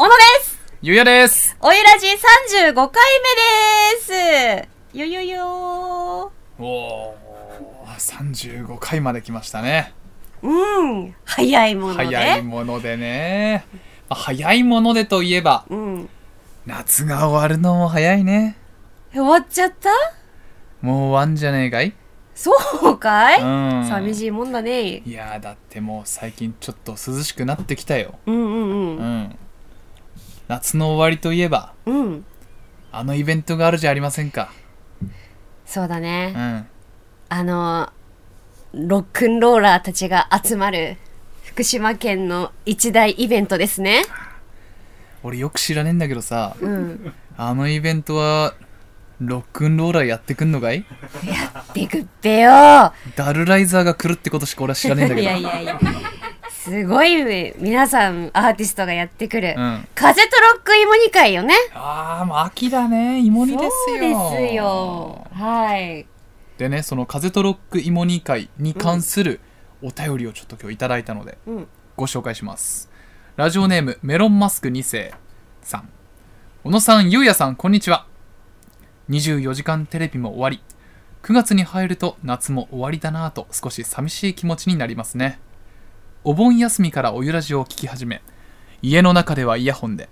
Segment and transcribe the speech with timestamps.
[0.00, 0.58] 小野です。
[0.80, 1.58] ゆうやです。
[1.60, 2.88] おいらじ35回
[3.98, 4.68] 目です。
[4.94, 5.44] ゆゆゆー。
[5.44, 7.14] おお
[7.98, 9.92] 35回まで来ましたね。
[10.40, 11.14] うん。
[11.26, 12.04] 早いもので。
[12.06, 13.66] 早いものでね。
[14.08, 16.08] まあ早いものでといえばうん。
[16.64, 18.56] 夏が終わるのも早いね。
[19.12, 19.90] 終わっちゃった？
[20.80, 21.92] もう終わんじゃねえかい？
[22.34, 22.52] そ
[22.90, 23.86] うかい、うん。
[23.86, 25.02] 寂しいもんだね。
[25.04, 28.18] いやーだってもう最近ちょっと涼しくなってきたよ。
[28.24, 29.38] うんうんううんん
[30.50, 32.24] 夏の終わりといえばうん。
[32.90, 34.50] あのイベントがあるじゃありませんか。
[35.64, 36.66] そうだね、うん。
[37.28, 37.92] あの
[38.72, 40.96] ロックンローラーたちが集まる
[41.44, 44.02] 福島県の一大イベントですね。
[45.22, 47.14] 俺よく知らねえんだけどさうん。
[47.36, 48.54] あのイベントは
[49.20, 50.84] ロックンローラーやってくんのかい？
[51.74, 52.50] でくっぺよ。
[53.14, 55.78] ダルライザーが来るってことしか俺は知らねえんだけいどやいやいや
[56.70, 59.88] すごい皆さんアーティストがやってくる、うん。
[59.96, 61.52] 風とロック芋煮会よね。
[61.74, 63.18] ああもう秋だね。
[63.18, 63.98] 芋煮ですよ。
[63.98, 65.26] ですよ。
[65.32, 66.06] はい。
[66.58, 69.40] でねその風とロック芋煮会に関する
[69.82, 71.68] お便りをちょっと今日いただいたのでうん。
[71.96, 72.88] ご紹介します。
[73.34, 75.12] ラジオネームメロンマスク2世
[75.62, 75.88] さん。
[76.62, 78.06] 小野さんゆうやさんこんにちは。
[79.08, 80.62] 24時間テレビも終わり。
[81.24, 85.40] 9月に入ると夏も終わりだなぁと少し寂しい気持ちになりますね
[86.24, 88.22] お盆休みからおゆらじを聞き始め
[88.82, 90.08] 家の中ではイヤホンで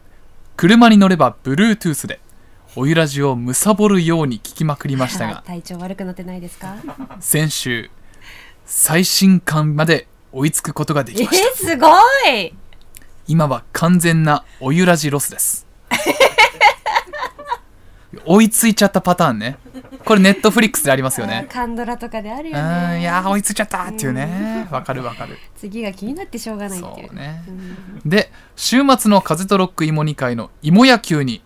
[0.56, 2.20] 車に乗れば Bluetooth で
[2.76, 6.76] おゆらじをむさぼるように聞きまくりましたが 体調悪くなってないですか？
[7.20, 7.90] 先週
[8.64, 11.56] 最新刊まで追いつくことがでえきました。
[11.56, 11.86] すご
[12.30, 12.54] い！
[13.26, 15.66] 今は完全なおゆらじロスです
[18.24, 19.58] 追いついちゃったパターンね。
[20.04, 21.46] これネットフリックスでありますよね。
[21.50, 22.98] カンドラとかであるうよね。
[22.98, 24.66] んいやー追いついちゃったっていうね。
[24.70, 25.36] わかるわかる。
[25.56, 27.08] 次が気になってしょうがないっていう。
[27.08, 27.44] そうね。
[27.46, 28.08] うん。
[28.08, 31.42] で週末の風とロック芋煮会の芋野球に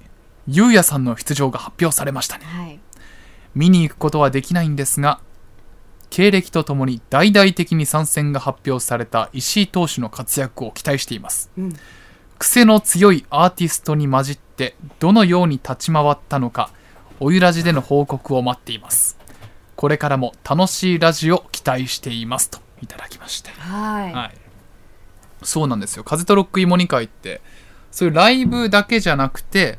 [0.47, 2.45] ゆうやさんの出場が発表されましたね。
[2.45, 2.79] はい。
[3.55, 5.21] 見に行くことはできないんですが
[6.11, 11.51] 経歴とともに大々的に参戦が発表された石井投手の活躍を期待しています。
[11.59, 11.73] うん
[12.43, 16.71] 癖の強いアーティストに混じってどのように立ち回ったのか
[17.21, 19.17] おゆらじでの報告を待っています。
[19.77, 23.51] これからも楽しいラジオを期待していますといただきまして。
[23.51, 24.35] はい、はい。
[25.45, 26.03] そうなんですよ。
[26.03, 27.41] 風とロック芋煮会って
[27.93, 29.79] そういうライブだけじゃなくて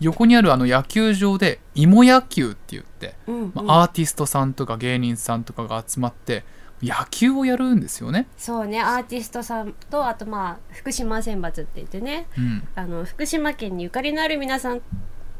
[0.00, 3.52] 横にあるあの野球場で芋野球って言って、うんうん。
[3.54, 6.44] まあアーティストさんとか芸人さんとかが集まって
[6.82, 8.80] 野球をやるんですよね、そうね。
[8.80, 12.28] アーティストさんとあとまあ福島選抜って言ってね。
[12.36, 12.68] うん。
[12.74, 14.82] あの福島県にゆかりのある皆さん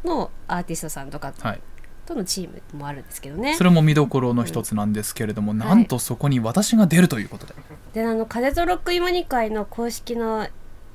[0.04, 1.60] のアーティストさんとかはい、
[2.06, 3.54] とのチームもあるんですけどね。
[3.54, 7.54] それも見どころの一つなんですけれども、なんとそこに私が出るということで、
[7.92, 10.48] であの風とロック芋煮会の公式の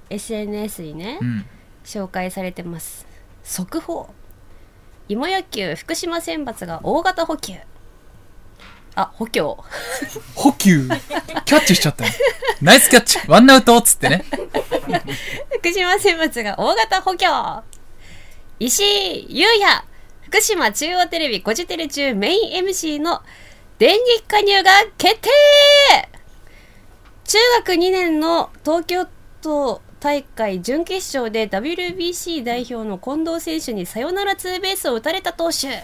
[0.09, 1.45] SNS にね、うん、
[1.85, 3.05] 紹介されてます。
[3.43, 4.09] 速報。
[5.09, 7.53] 芋野球福島選抜が大型補給
[8.95, 9.63] あ補強。
[10.35, 10.87] 補給。
[11.45, 12.11] キャッチしちゃったよ。
[12.61, 13.19] ナイスキャッチ。
[13.27, 14.23] ワンアウトっつってね。
[15.59, 17.63] 福島選抜が大型補強。
[18.59, 19.83] 石井優也。
[20.21, 23.21] 福島中央テレビゴジテレ中メイン MC の
[23.79, 25.29] 電撃加入が決定。
[27.25, 29.07] 中学2年の東京
[29.41, 35.69] 都大会準決勝で WBC 代表の近藤選手にサヨナラツーベースを打たれた投手。
[35.75, 35.81] っ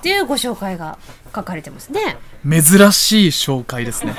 [0.00, 0.96] ていうご紹介が
[1.34, 1.90] 書かれてます。
[1.90, 2.18] ね。
[2.48, 4.14] 珍しい紹介ですね。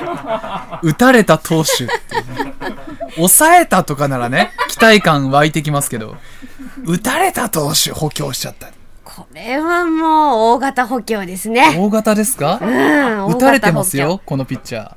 [0.82, 1.92] 打たれた投手ね。
[3.14, 6.16] 抑えたとかならね期待感湧いてきますけど
[6.84, 8.68] 打たれた投手補強しちゃった。
[9.04, 11.74] これはもう大型補強ですね。
[11.78, 12.58] 大型ですか？
[12.60, 14.96] うん、打たれてますよこのピッチャ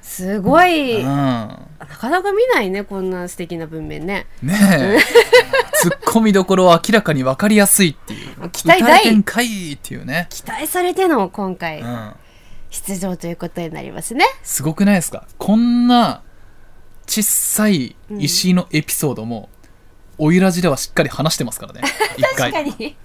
[0.00, 4.26] すごい、うんかなか見ないね、こんな素敵な文面ね。
[4.42, 4.98] ねえ
[5.80, 12.12] ツッコミどころは明らかに分かりやすいっていう期待大打たれてんかいっていうね、期待されての今回うん、
[12.70, 14.24] 出場ということになりますね。
[14.42, 15.26] すごくないですか？
[15.38, 16.22] こんな
[17.06, 19.48] 小さい石井のエピソードも、
[20.18, 21.82] おゆらじではしっかり話してますからね
[22.36, 22.96] 確かに。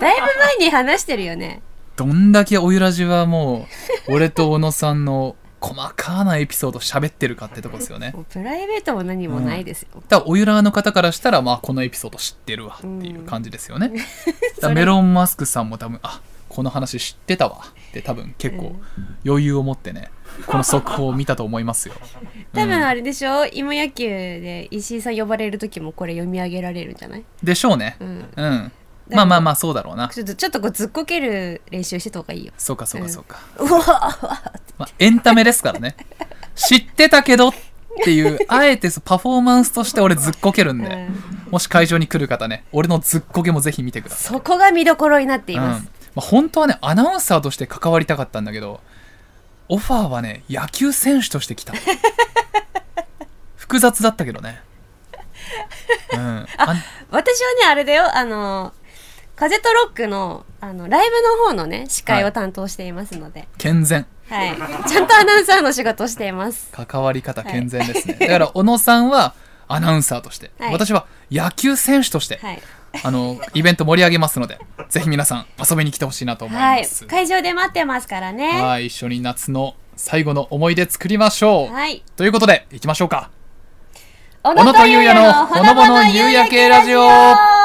[0.00, 0.26] だいぶ
[0.58, 1.60] 前に話してるよね。
[1.96, 3.68] どんだけおゆらじはも
[4.08, 8.12] う俺と小野さんの細かなエピソード喋ってるかってとこですよね。
[8.30, 9.88] プライベートも何もないですよ。
[10.08, 13.90] だからおゆらの方からしたらまあこのエピソード知ってるわっていう感じですよね、
[14.56, 17.60] だからメロンマスクさんも多分あこの話知ってたわ
[17.90, 18.76] って多分結構
[19.24, 20.10] 余裕を持ってね
[20.46, 21.94] この速報を見たと思いますよ。
[22.52, 27.24] 多分あれでしょ、芋野球で石井さん呼ばれる時もこれ読み上げられるんじゃない？
[27.42, 27.96] でしょうね。
[28.00, 28.72] うん。
[29.08, 30.08] うんまあまあまあそうだろうな。
[30.08, 32.52] ちょっと、ちょっとこうずっこける練習してた方がいいよ。
[32.56, 33.80] そうかそうかそうか、うわ
[34.78, 35.96] まあ、エンタメですからね。
[36.54, 37.52] 知ってたけどっ
[38.00, 41.52] っていうあえてパフォーマンスとして俺ずっこけるんで、うん。
[41.52, 42.64] もし会場に来る方ね。
[42.72, 44.34] 俺のずっこけもぜひ見てください。
[44.34, 45.62] そこが見どころになっていうん。
[45.62, 48.80] まます、あ、本当はねアナウンサーとして関わりたかったんだけど
[49.68, 51.74] オファーはね野球選手として来た。
[53.56, 54.60] 複雑だったけどね。
[56.14, 56.46] うん。
[56.56, 56.74] あ
[57.10, 58.16] 私はねあれだよ。
[58.16, 58.72] あの
[59.42, 64.06] 風とロックのあのライブの方のね司会を担当していますので、健全。
[64.28, 64.56] はい。
[64.88, 66.70] ちゃんとアナウンサーの仕事をしています。
[66.70, 69.34] 関わり方健全ですね、だから小野さんは
[69.66, 70.72] アナウンサーとして、はい。
[70.72, 72.62] 私は野球選手として、はい、
[73.02, 76.82] あのイベント盛り上げますのでぜひ皆さん遊びに来てほしいなと思いはい。
[76.82, 78.62] ます、会場で待ってますからね。
[78.62, 78.86] はい。
[78.86, 82.04] 一緒に夏の最後の思い出作りましょう、はい。
[82.14, 83.32] ということで行きましょうか。
[84.44, 87.61] 小野とゆうやのほのぼの夕焼けラジオ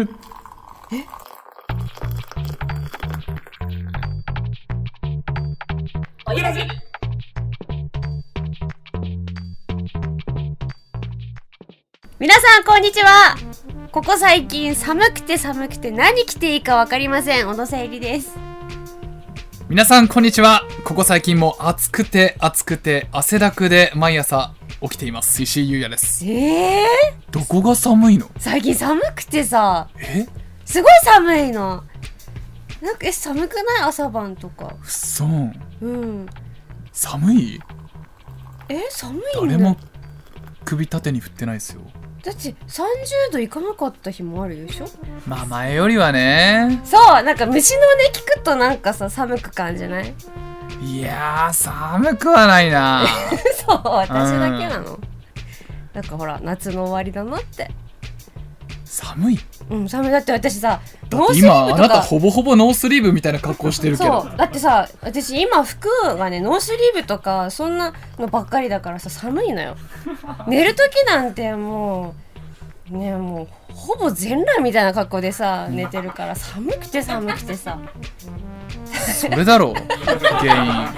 [0.00, 0.04] え
[6.24, 6.60] おゆらじ
[12.20, 13.36] 皆さんこんにちは。
[13.90, 17.48] ここ最近寒くて寒くて何着ていいか分かりません。
[17.48, 18.36] 小野さゆりです。
[19.68, 20.62] 皆さんこんにちは。
[20.84, 25.42] ここ最近も暑くて暑くて汗だくで毎朝起きています。
[25.42, 26.24] 石井優也です。
[26.24, 26.86] ええ
[27.30, 28.30] どこが寒いの？
[28.38, 29.88] 最近寒くてさ。
[29.98, 30.26] え？
[30.64, 31.82] すごい寒いの。
[32.80, 33.82] なんかえ寒くない？
[33.88, 34.66] 朝晩とか。
[34.66, 35.28] うっそう。
[35.86, 36.26] ん。
[36.92, 37.60] 寒い？
[38.68, 39.30] え寒いんだ。
[39.40, 39.76] 誰も
[40.64, 41.80] 首縦に振ってないですよ。
[42.22, 44.86] だって30度いかなかった日もあるでしょ？
[45.26, 46.80] まあ前よりはね。
[46.84, 50.14] そうなんか虫の音聞くとなんかさ寒く感じない？
[50.80, 53.04] いやー寒くはないな。
[53.66, 54.98] そう私だけなの。
[55.94, 57.70] なんかほら夏の終わりだなって。
[58.84, 59.38] 寒い。
[59.70, 60.10] うん寒い。
[60.10, 64.22] だって私さだノースリって今あーブとかなたほぼほぼノースリーブみたいな格好してるけど。
[64.22, 69.76] そうだってさ私今服がねノースリーブとかそんなのばっかりだからさ寒いのよ。
[70.46, 72.14] 寝る時なんても
[72.90, 77.78] うねもうほぼ全裸みたいな格好でさ寝てるから寒くて寒くてさ
[79.18, 79.74] それだろう。
[80.38, 80.88] 原因。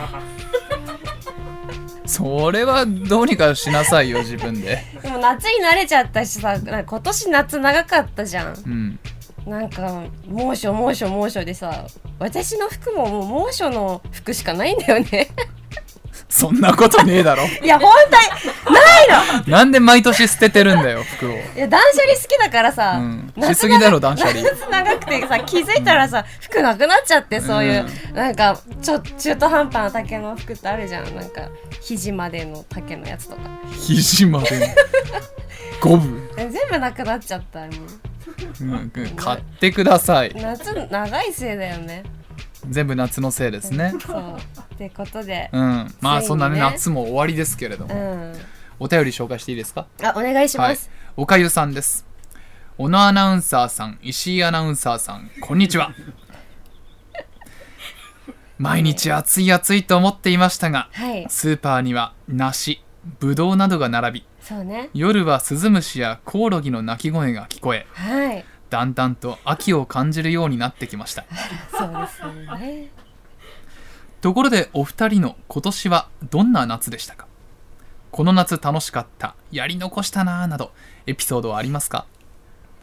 [2.06, 4.82] それはどうにかしなさいよ自分で。
[5.02, 8.54] でも夏に慣れちゃったしさ今年夏長かったじゃん。
[8.66, 8.98] うん。
[9.46, 11.86] なんか猛暑猛暑猛暑でさ
[12.18, 15.28] 私の服ももう猛暑の服しかないんだよね
[16.30, 17.44] そんなことねえだろ。
[17.60, 19.52] いや本当にないの。
[19.52, 23.32] なんで毎年捨ててるんだよ服をいや断捨離好きだからさ、うん。
[23.36, 24.40] 夏しすぎだろ断捨離。
[24.40, 27.84] 夏 長くてさ気づいたらさ服なくなっちゃってそういう、
[28.14, 31.16] なんかちょ中途半端な丈の服ってあるじゃん。
[31.16, 31.42] なんか
[31.80, 33.42] 肘までの丈のやつとか。
[33.76, 34.74] 肘まで
[35.80, 37.70] 五分、 え全部なくなっちゃったもう。
[38.60, 40.32] うん、買ってください。
[40.34, 42.04] 夏長いせいだよね
[42.68, 43.94] 全部夏のせいですね。
[44.06, 44.36] そう。
[44.74, 45.50] ってことで。
[45.52, 45.94] うん。
[46.00, 48.32] まあそんなね夏も終わりですけれどうもん。
[48.78, 49.86] お便り紹介していいですか？
[50.02, 50.68] あお願いしはい。
[50.70, 52.06] ます、おかゆさんです。
[52.78, 55.92] 小野アナウンサーさん石井アナウンサーさんこんにちは。
[58.58, 61.26] 毎日暑い暑いと思っていましたがはい。
[61.28, 62.82] スーパーには梨
[63.18, 64.88] ぶどうなどが並びそうね。
[64.94, 71.24] 夜はスズムシやコオロギの鳴き声が聞こえはいだんだんと秋を感じるようになってきました。
[71.76, 72.88] そうですよね。
[74.20, 77.26] ところでお二人の今年はどんな夏でしたか？
[78.10, 80.72] この夏楽しかったやり残したなぁなど
[81.06, 82.06] エピソードはありますか？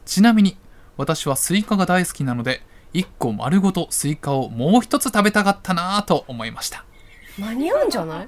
[0.06, 0.58] ちなみに
[0.98, 2.62] 私はスイカが大好きなので
[2.94, 6.84] 1個丸ごとスイカをもう一つ食べたかったなぁと思いました。
[7.38, 8.27] 間に合うんじゃない？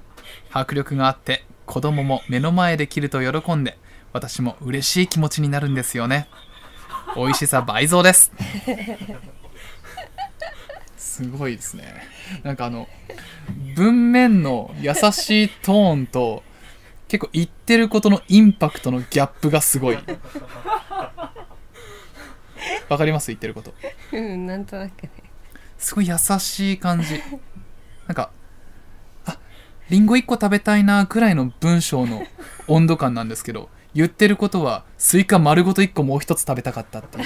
[0.52, 3.78] 迫力があって子供も目の前で切ると喜んで
[4.14, 6.28] 私も嬉しい気持ちになるんですよね
[7.16, 8.32] 美味しさ倍増です。
[10.98, 11.84] すごいですね。
[12.44, 12.88] なんかあの
[13.76, 16.44] 文面の優しいトーンと
[17.08, 19.98] 結構言ってることのインパクトのギャップがすごい。
[22.88, 23.28] わかります？
[23.28, 23.74] 言ってること。
[24.12, 25.10] うんなんとなくね。
[25.78, 27.22] すごい優しい感じ。
[28.08, 28.32] なんか
[29.26, 29.38] あ
[29.90, 32.26] リンゴ1個食べたいなくらいの文章の
[32.68, 37.18] 温度感なんですけど言ってることはスイカ丸ごと1個もう一つ食べたかったって。
[37.18, 37.26] いう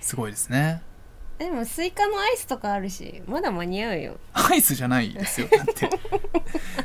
[0.00, 0.82] すごいですね。
[1.38, 4.16] でもスイカのアイスとかあるしまだ間に合うよ。
[4.32, 5.48] アイスじゃないですよ。
[5.50, 5.90] だって。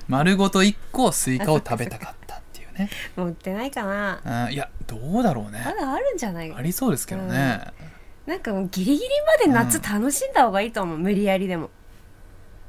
[0.07, 2.89] 丸ごと1個スイカを食べたかったっていうね。
[3.15, 4.21] もう売ってないかな。
[4.25, 5.61] あーいやどうだろうね。
[5.63, 6.51] まだあるんじゃない？
[6.51, 7.61] ありそうですけどね、
[8.25, 11.69] なんかもうギリギリまで夏楽しんだ方がいいと思う、無理やりでも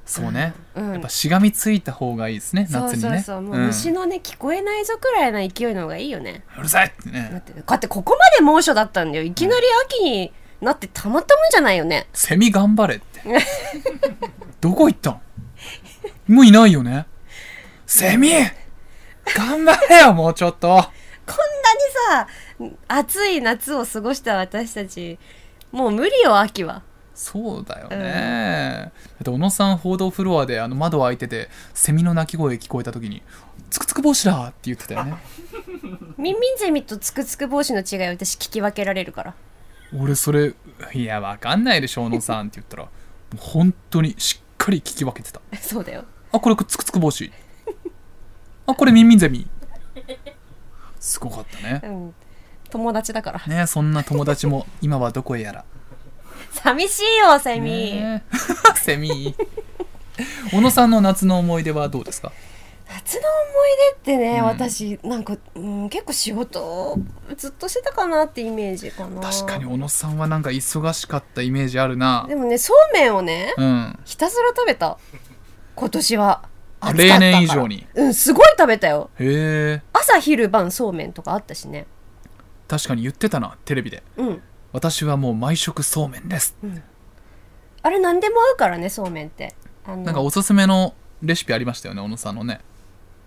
[0.06, 0.92] そうね、うん。
[0.92, 3.22] やっぱしがみついた方がいいですね夏にね。
[3.22, 6.44] そうそうもう虫のね、聞こえないぞくらいの勢いの方がいいよね。
[6.58, 7.36] うるさいってだね。
[7.38, 9.24] ってだってここまで猛暑だったんだよ。
[9.24, 12.06] いきなり秋になってたまったもんじゃないよね。
[12.12, 13.22] セミ頑張れって。
[14.60, 15.20] どこ行ったん？
[16.26, 17.06] もういないよね。
[17.86, 18.30] セミ！
[19.36, 20.68] 頑張れよもうちょっと。
[20.68, 21.36] こん
[22.16, 22.28] なにさ
[22.88, 25.18] 暑い夏を過ごした私たち
[25.70, 26.82] もう無理よ秋は
[27.20, 33.20] そうだよね、だって小野さん報道フロアであの窓開いててセミの鳴き声聞こえた時に
[33.68, 35.16] 「つくつく帽子だ!」って言ってたよね。
[36.16, 39.34] ミンミンゼミとつくつく帽子の違いを私聞き分けられるから。
[39.94, 40.54] 俺それ
[40.94, 42.88] 「いやわかんないでしょ小野さん」って言ったら。
[43.36, 45.42] 本当にしっかり聞き分けてた。
[45.60, 46.04] そうだよ。
[46.32, 47.30] あこれつくつく帽子。
[48.66, 49.46] あこれミンミンゼミ。
[50.98, 51.82] すごかったね。
[51.84, 52.14] うん。
[52.70, 53.42] 友達だから。
[53.46, 55.64] ねそんな友達も今はどこへやら
[56.52, 58.34] 寂しいよセミ、ねえ
[58.76, 59.34] セミ。
[60.52, 62.32] 小野さんの夏の思い出はどうですか？
[62.92, 63.28] 夏の思
[63.66, 64.44] い出ってね、うん。
[64.46, 66.98] 私なんか、うん、結構仕事
[67.36, 69.20] ずっとしてたかなってイメージかな。
[69.22, 72.26] 確かに小野さんはなんか忙しかったイメージあるな。
[72.28, 73.98] でもねそうめんをねうん。
[74.04, 74.98] ひたすら食べた。
[75.76, 76.42] 今年は
[76.94, 77.86] 例年以上に。
[77.94, 79.08] うんすごい食べたよ。
[79.20, 81.86] へえ朝昼晩そうめんとかあったしね。
[82.66, 84.02] 確かに言ってたなテレビで。
[84.16, 84.42] うん
[84.72, 86.56] 私はもう毎食そうめんです。
[87.82, 89.54] あれ何でも合うからねそうめんって。
[89.86, 92.60] なんかおすすめのレシピありましたよね小野さんのね。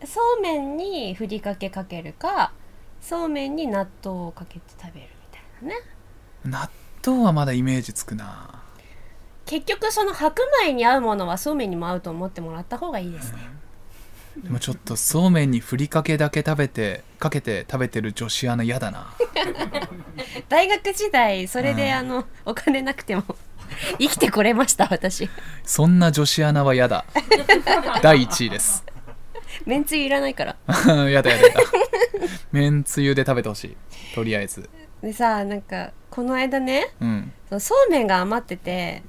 [0.05, 2.53] そうめんにふりかけかけるか
[3.01, 5.75] そうめんに納豆をかけて食べるみたいなね。
[6.45, 6.69] 納
[7.05, 8.61] 豆はまだイメージつくな。
[9.45, 13.39] 結局その白米に合うものはそうめんにも合うと思ってもらった方がいいですね、
[14.37, 19.13] でもちょっとそうめんにふりかけだけ食べてかけて食べてる女子アナ嫌だな。
[20.49, 21.93] 大学時代それで、うん。
[21.93, 23.23] あのお金なくても
[23.99, 25.29] 生きてこれました私。
[25.63, 27.05] そんな女子アナは嫌だ。
[28.01, 28.83] 第1位です。
[29.65, 30.55] めんつゆいらないから。
[31.09, 31.61] やだやだやだ。
[32.51, 33.77] めんつゆで食べてほしい。
[34.15, 34.69] とりあえず。
[35.01, 37.31] でさなんかこの間ねうん。
[37.49, 39.03] そうそうめんが余ってて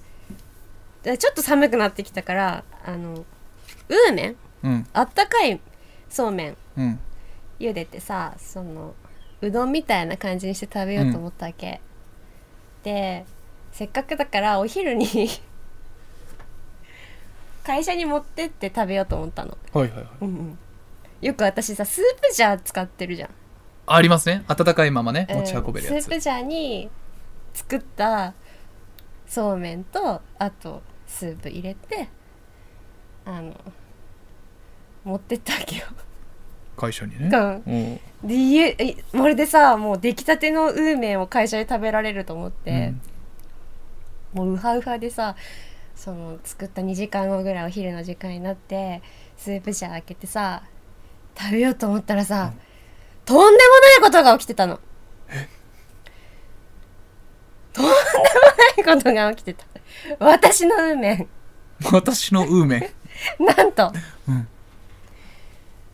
[1.02, 3.25] でちょっと寒くなってきたからあの
[3.88, 4.37] ウーメンうん
[4.92, 5.61] あったかい
[6.09, 6.56] そうめん。
[6.76, 7.00] うん。
[7.59, 8.94] 茹でてさその
[9.40, 11.80] うどんみたいな感じにして食べようと思ったわけ、
[12.83, 13.25] で
[13.73, 15.06] せっかくだからお昼に
[17.64, 20.06] 会社に持ってって食べようと思ったの、はいはいはい。
[20.23, 20.59] うんうん、
[21.21, 23.30] よく私さスープジャー使ってるじゃん。
[23.87, 24.44] ありますね。
[24.49, 25.26] 温かいままね。
[25.30, 25.37] うん。
[25.38, 26.90] 持ち運べるやつ、スープジャーに
[27.52, 28.35] 作った
[29.26, 32.09] そうめんとあとスープ入れて
[33.25, 33.54] あの
[35.04, 35.84] 持ってったわけよ。
[36.76, 37.30] 会社にね。
[37.32, 38.00] うん。
[38.26, 42.94] で家えまるでさもう出来たてのウーメンを会社で食べられると思って、
[44.32, 45.37] もうウハウハでさ
[45.94, 49.02] その作った2時間後ぐらいお昼の時間になって
[49.37, 50.62] スープジャー開けてさ
[51.38, 52.52] 食べようと思ったらさ、
[53.25, 54.80] とんでもないことが起きてたの。
[57.73, 57.94] とんでも
[58.87, 59.66] ないことが起きてた。
[60.18, 61.28] 私のウーメンうん
[61.92, 62.94] 私のウーメ
[63.38, 63.92] ンなんと、
[64.28, 64.49] うん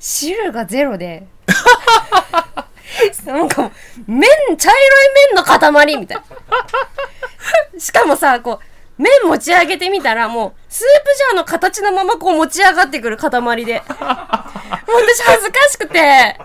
[0.01, 1.27] 汁がゼロで。
[3.25, 3.73] なんかもう
[4.09, 6.23] 麺茶色い麺の塊みたい。
[7.75, 8.61] なしかもさこ
[8.99, 13.39] う麺持ち上げてみたらもうスープジャーの形のままこう持ち上がってくる塊で。
[13.41, 13.65] もう
[14.01, 16.39] 私恥ずかしくて。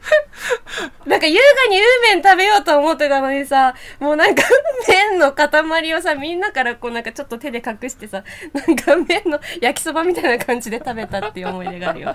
[1.06, 4.42] なんか優雅にウーメン食べようと思ってたのにさもうなんか
[4.88, 8.22] 麺の塊をさみんなからこうなんかちょっと手で隠してさ
[8.52, 12.14] なんか 麺の焼きそばみたいな感じで食べたっていう思い出があるよ。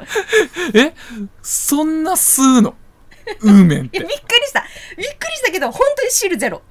[0.73, 0.93] え
[1.41, 2.75] そんな吸うの？
[3.41, 4.63] ウーメンっいやてびっくりした。
[4.97, 6.61] びっくりしたけど本当に汁ゼロ。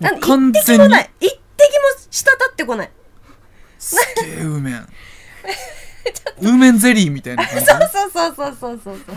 [0.00, 0.84] なん一完滴全に。
[0.84, 1.10] もない。
[1.20, 1.40] 一滴も
[2.10, 2.90] 滴ってこない。
[3.78, 4.88] すげえウーメン。
[6.42, 9.16] ウーメンゼリーみたいな感じそうそうそうそうそうそう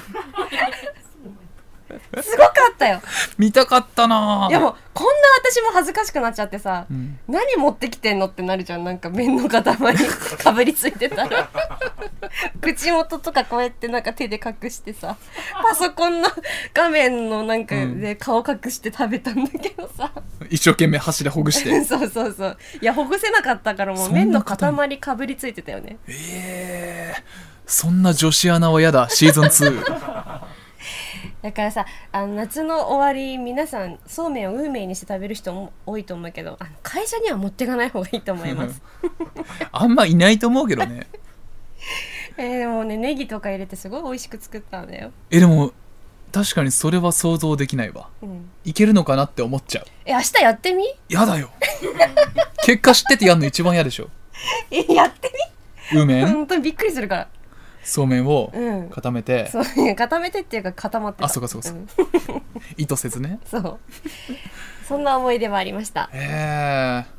[2.21, 3.01] すごかったよ。
[3.37, 4.47] 見たかったな。
[4.49, 5.11] いやもうこんな
[5.51, 7.19] 私も恥ずかしくなっちゃってさ、ん。
[7.27, 8.83] 何持ってきてんのってなるじゃん。
[8.83, 9.63] なんか麺の塊
[10.43, 11.49] かぶりついてたら。
[12.61, 15.17] 口元とかこうやってなんか手で隠してさ
[15.61, 16.29] パソコンの
[16.73, 20.11] 画面のなんかで顔隠して食べたんだけどさ、
[20.49, 21.83] 一生懸命箸でほぐして。
[21.85, 22.57] そうそうそう。
[22.81, 25.97] いやほぐせなかったからもうん麺の方塊かぶりついてたよね。
[26.07, 27.23] ええ
[27.65, 29.09] そんな女子アナは嫌だ。
[29.09, 30.41] シーズン2
[31.43, 38.81] だからさあの夏の終わり皆さんそうめんをウーメンにして食べる人も多いと思うけどあの会社には持っていかない方がいいと思います。
[39.73, 41.05] あんまいないと思うけどね。
[42.37, 45.73] えー、でもねネギとか入れてすごい美味しく作ったんだよ、えでも
[46.31, 48.07] 確かにそれは想像できないわ。
[48.21, 49.85] うん、いけるのかなって思っちゃう。
[50.05, 50.85] え明日やってみ？
[51.09, 51.49] やだよ。
[52.63, 54.09] 結果知っててやんの一番嫌でしょ。
[54.71, 55.29] えやって
[55.91, 55.99] み？
[55.99, 57.27] ウーメン本当にびっくりするから
[57.83, 58.89] そうめんをうん。
[58.89, 61.25] 固めて、そういや固めてっていうか固まってた。
[61.25, 61.87] あそうかそうかそうん。
[62.77, 63.39] 意図せずね。
[63.45, 63.79] そう。
[64.87, 66.09] そんな思い出もありました。
[66.13, 67.13] へえ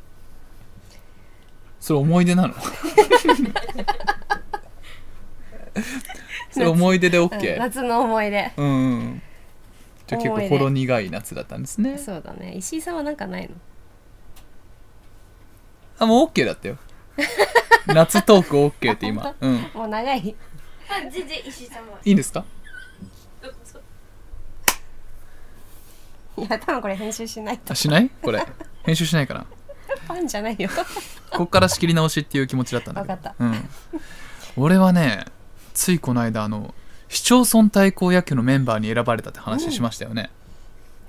[1.79, 2.53] それ思い出なの？
[6.51, 8.51] それ思い出でうん OK 夏の思い出。
[8.57, 9.21] うんうん。
[10.07, 10.49] じゃあ結構思い出。
[10.49, 11.97] ほろ苦い夏だったんですね。
[11.97, 12.53] そうだね。
[12.57, 13.55] 石井さんはなんかないの？
[15.99, 16.77] あもう OK だったよ。
[17.87, 19.35] 夏トーク OK って今。
[19.39, 19.53] うん。
[19.73, 20.35] もう長い。
[20.39, 20.54] あ
[21.11, 22.43] 全然石井さんはいいんですか？
[26.37, 27.71] いや多分これ編集しないと。
[27.73, 28.09] あしない？
[28.21, 28.45] これ。
[28.83, 29.45] 編集しないかな
[30.07, 30.69] ファンじゃないよ。
[31.31, 33.13] こっから仕切り直しっていう気持ちだったんだけど。
[33.13, 33.69] わかっうん、
[34.57, 35.25] 俺はね
[35.73, 36.73] ついこの間あの
[37.07, 40.29] 市町村対抗野球のメンバーに選ばれたって話しましたよね、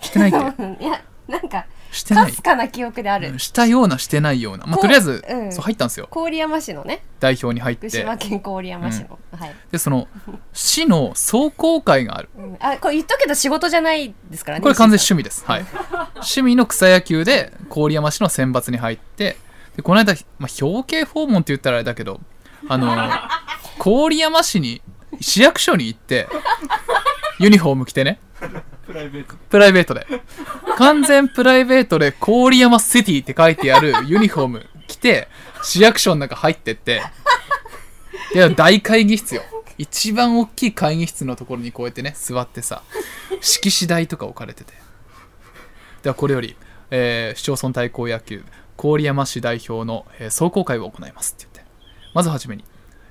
[0.00, 0.38] してないっけ？
[0.85, 2.26] いやなんかしてない。
[2.26, 4.66] かすかな記憶である、うんしたようなしてないような。
[4.66, 5.52] まあとりあえず、うん。
[5.52, 6.09] そう入ったんですよ。
[6.11, 7.02] 郡山市のね。
[7.21, 10.07] 代表に入っ福て島県郡山市の、はい、でその
[10.52, 12.28] 市の壮行会がある。
[12.37, 12.57] うん。
[12.61, 15.45] あこれ言っとくけど仕事じゃないですからねこれ完全趣味です。
[15.45, 15.66] はい。
[16.16, 19.37] 趣味の草野球で郡山市の選抜に入って、
[19.76, 22.21] でこの間、まあ、表敬訪問って言ったらあれだけど、
[22.69, 22.97] あの、
[23.78, 24.83] 郡山市に、
[25.21, 26.26] 市役所に行って、
[27.38, 28.19] ユニフォーム着てね、
[28.87, 30.07] プライベートプライベートで。
[30.76, 35.28] 完全プライベートで郡山シティって書いてあるユニフォーム着て、
[35.62, 37.02] 市役所の中入ってって、
[38.35, 39.43] いや、大会議室よ。
[39.78, 42.83] 一番大きい会議室のところにこうやってね、座ってさ、
[43.40, 44.73] 式次第とか置かれてて。
[46.02, 46.57] では、これより、
[46.90, 48.45] えー市町村対抗野球、
[48.76, 51.71] 郡山市代表の、えー壮行会を行いますって言って、
[52.14, 52.64] まずはじめに、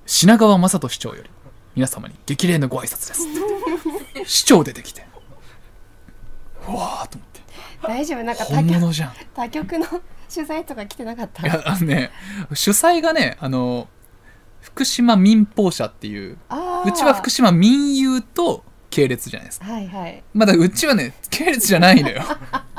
[0.05, 1.29] 品川雅人市長より、
[1.75, 4.25] 皆様に激励のご挨拶ですって。
[4.25, 5.04] 市長出てきて、
[6.67, 7.41] うわーと思って。
[7.87, 9.09] 大丈夫なんか他本局物じゃん。
[9.11, 9.85] い他局の
[10.33, 11.45] 取材とか来てなかった？
[11.47, 12.11] や、あのね、
[12.53, 13.87] 主催がね、あの、
[14.61, 19.65] 福島民放社っていう、あーうちは福島民友と系列じゃないですか。
[19.71, 22.23] はいはいまだうちはね、系列じゃないのよ。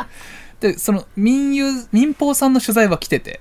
[0.61, 3.40] で、その民友、民放さんの取材は来てて、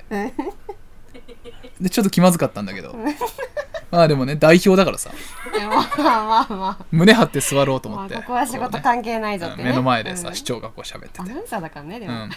[1.82, 2.96] で、ちょっと気まずかったんだけど、
[3.92, 5.12] まあでもね、代表だからさ、
[5.54, 6.86] まあまあまあ。
[6.92, 8.16] 胸張って座ろうと思って。
[8.16, 9.70] まあここは仕事関係ないぞってね。
[9.70, 10.36] 目の前でさ、うん。
[10.36, 11.22] 市長がこう喋ってて。
[11.22, 11.40] アナ。
[11.40, 12.30] ウンサーだからねでも、うん、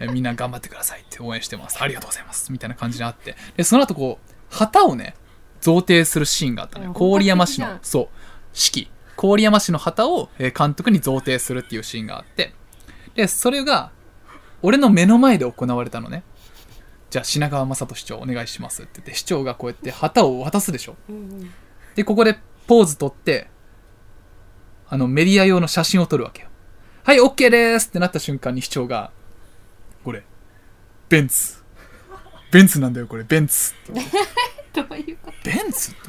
[0.00, 1.82] えみんな頑張ってくださいって応援してます。
[1.82, 2.52] ありがとうございます。
[2.52, 3.36] みたいな感じにあって。
[3.56, 5.14] でその後こう旗をね
[5.60, 6.92] 贈呈するシーンがあったのよ。
[6.92, 8.08] うん郡山市のそう。
[8.52, 12.52] 式郡山市の旗をえー監督に贈呈するっていうシーンがあって。
[13.14, 13.90] でそれが
[14.62, 16.22] 俺の目の前で行われたのね
[17.16, 20.96] じゃあ品川雅人市長お願いしますって言って市長がこうやって旗を渡すでしょ。
[21.94, 23.48] でここでポーズ取って
[24.86, 26.48] あのメディア用の写真を撮るわけよ。
[27.04, 29.12] はい OK ですってなった瞬間に市長が
[30.04, 30.24] これ
[31.08, 31.62] ベンツ。
[32.52, 33.24] ベンツなんだよこれ。
[33.24, 33.72] ベンツ。
[34.74, 35.92] どういうこベンツ？
[35.92, 36.00] って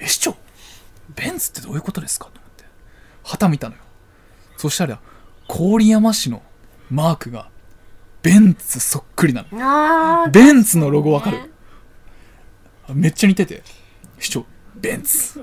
[0.00, 0.36] え市長？
[1.14, 2.26] ベンツってどういうことですか？
[2.26, 2.64] と思って。
[3.22, 3.80] 旗見たのよ。
[4.58, 5.00] そしたら
[5.48, 6.42] 郡山市の
[6.90, 7.48] マークが
[8.26, 10.28] ベンツそっくりなの。
[10.32, 11.38] ベンツのロゴわかる？
[11.38, 11.48] ね
[12.92, 13.62] めっちゃ似てて。
[14.18, 15.40] 市長ベンツ。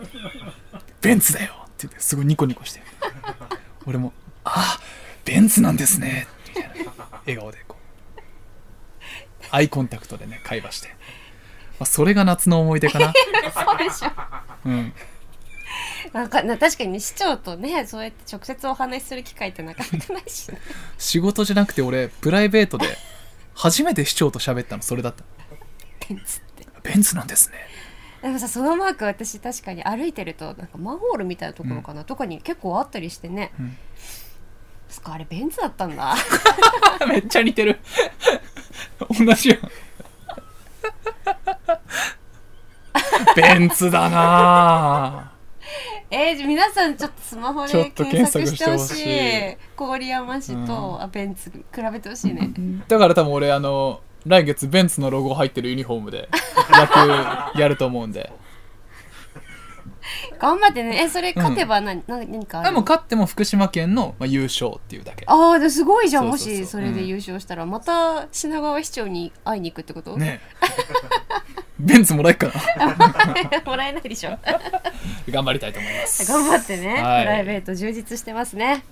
[0.99, 1.53] ベンツだよ。
[1.63, 2.81] って言ってすごいニコニコして。
[3.85, 4.11] 俺も
[4.43, 4.77] あ
[5.23, 6.27] ベンツなんですね。
[6.49, 6.91] みたいな。
[7.25, 7.77] 笑顔でこ
[8.17, 8.19] う。
[9.49, 10.89] アイコンタクトでね会話して、
[11.79, 13.13] まあ、それが夏の思い出かな。
[13.65, 14.11] そうでしょ。
[14.65, 14.93] うん
[16.13, 20.59] なんかな確かにね市長とねそうやって直接お話しする機会ってなかなかないしね
[20.97, 22.97] 仕事じゃなくて俺プライベートで
[23.55, 25.23] 初めて市長と喋ったのそれだった
[26.09, 26.67] ベンツって。
[26.83, 27.55] ベンツなんですね。
[28.21, 33.77] でもさそのマーク私確かに歩いてるとなんかマンホールみたいなところかな、とかに結構あったりしてね、うん。
[34.89, 36.15] そっかあれベンツだったんだ。
[37.07, 37.79] めっちゃ似てる。
[39.09, 39.59] 同じやん
[43.35, 45.32] ベンツだなぁ
[46.15, 49.57] えー、皆さんちょっとスマホでと検索検してほしい。
[49.75, 52.51] 郡山市と、あベンツ比べてほしいね、
[52.87, 56.29] だから多分俺あの来月ベンツのロゴ入ってるユニフォームで
[56.69, 56.87] 野
[57.55, 58.31] 球やると思うんで。
[60.37, 61.01] 頑張ってね。
[61.01, 62.69] えそれ勝てば何,、何何かある？
[62.69, 65.25] でも勝っても福島県の、まあ、優勝っていうだけ。
[65.27, 66.27] ああですごいじゃん。
[66.27, 70.41] もしそれで優勝したら、また品川市長に会いに行くってこと、ね。
[70.61, 72.47] えベンツもらえっか
[73.65, 74.31] もらえないでしょ。
[74.31, 74.37] な
[75.29, 76.31] 頑張りたいと思います。
[76.31, 77.23] 頑張ってね、はい。
[77.25, 78.83] プライベート充実してますね。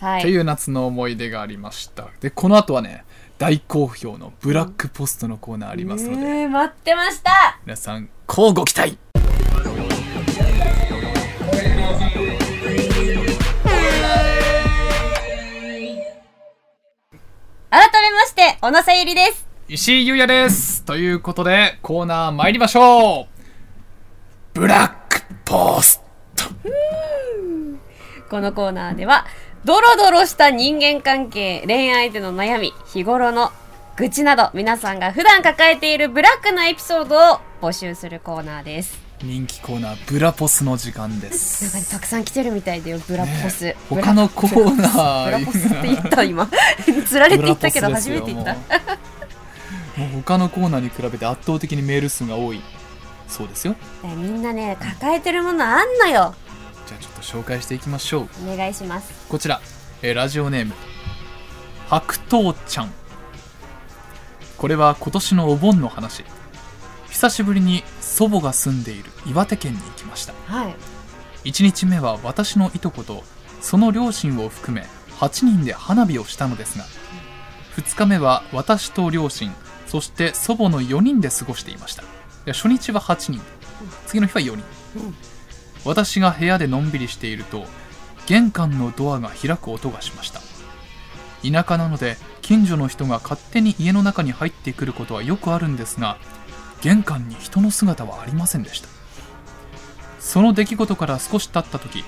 [0.00, 0.22] はい。
[0.22, 2.08] という夏の思い出がありました。
[2.20, 3.04] でこの後はね
[3.38, 7.58] 大好評のブラックポストのコーナーありますので、えー待ってました。
[7.66, 8.98] 皆さんこうご期待。
[17.68, 20.84] 改めまして小野さゆりです石井優也です。
[20.84, 23.26] ということでコーナー参りましょう。
[24.54, 26.00] ブラックポス
[26.36, 26.44] ト。
[28.30, 29.26] このコーナーでは
[29.64, 33.50] ドロドロした人間関係恋愛での悩み日頃の
[33.96, 39.04] 愚痴など皆さんが普段抱えているブラックなエピソードを募集するコーナーです。
[39.20, 46.48] 人気コーナーブラポスの時間でなんかねすたくさん来てるみたいだよブラポス、ね他のコーナーブラポスって言った今。
[47.04, 48.54] つられて言ったけど初めて言った
[49.96, 52.60] もう他のコーナーに比べて圧倒的にメール数が多い。
[53.28, 53.74] そうですよ。
[54.02, 56.34] ねみんなね抱えてるものあんのよ。
[56.86, 58.28] じゃあちょっと紹介していきましょう。
[58.52, 59.26] お願いします。
[59.28, 59.60] こちら、
[60.02, 60.74] えーラジオネーム。
[61.88, 62.92] 白桃ちゃん。
[64.58, 66.24] これは今年のお盆の話。
[67.10, 70.34] 久しぶりに祖母が住んでいる岩手県に行きました。
[70.46, 70.76] はい。
[71.46, 73.22] 1日目は私のいとこと
[73.60, 74.84] その両親を含め
[75.20, 76.84] 8人で花火をしたのですが
[77.76, 79.52] 2日目は私と両親
[79.86, 82.02] そして祖母の4人で過ごしていました。
[82.44, 83.40] で初日は8人。
[84.06, 84.54] 次の日は4人。
[84.54, 85.14] うん。
[85.84, 87.64] 私が部屋でのんびりしていると
[88.26, 90.40] 玄関のドアが開く音がしました。
[91.48, 96.18] 田舎なので近所の人が勝手に家の中に入ってくることはよくあるんですが
[96.80, 98.88] 玄関に人の姿はありませんでした。
[100.18, 102.04] その出来事から少し経った時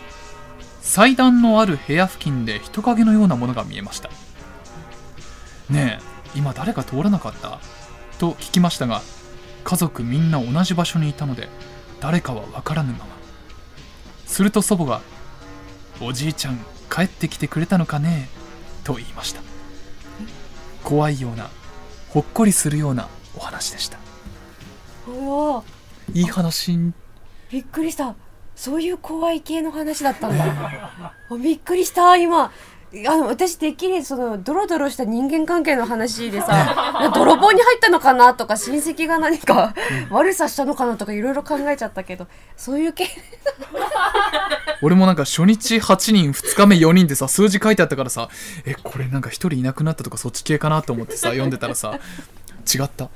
[0.80, 4.10] 祭壇のある部屋付近で人影のようなものが見えました。
[5.70, 7.58] ねえ今誰か通らなかった？
[8.18, 9.02] と聞きましたが
[9.64, 11.48] 家族みんな同じ場所にいたので
[12.00, 13.06] 誰かは分からぬまま。
[14.26, 15.00] すると祖母が
[16.00, 16.58] 「おじいちゃん
[16.90, 18.28] 帰ってきてくれたのかね?」
[18.84, 19.40] と言いました。
[20.84, 21.50] 怖いような
[22.10, 23.98] ほっこりするようなお話でした。
[25.08, 25.64] おお。
[26.14, 26.78] いい話。
[27.50, 28.14] びっくりした。
[28.56, 30.44] そういう怖い系の話だったんだ。
[31.30, 32.50] あびっくりした今
[33.06, 39.74] あの私てっきりそのドロドロした人間関係の話でさ 泥棒に入ったのかなとか親戚が何か
[40.10, 43.08] 悪さしたのかなとかいろいろ考えちゃったけどそういう系。
[44.80, 48.28] 俺もなんか初日8人2日目4人でさ数字書いてあったからさ
[48.64, 51.98] えこれなんか1人いなくなったとかそっち系かなと思ってさ読んでたらさ
[52.72, 53.08] 違った。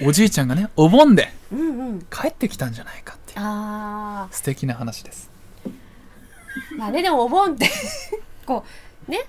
[0.00, 1.62] おじいちゃんがねお盆でうんう
[1.94, 2.06] ん。
[2.10, 3.38] 帰ってきたんじゃないかっていう。
[3.40, 5.30] あ素敵な話です。
[5.34, 5.37] ー
[6.76, 7.68] まあねでもお盆って
[8.46, 8.64] こ
[9.08, 9.26] うね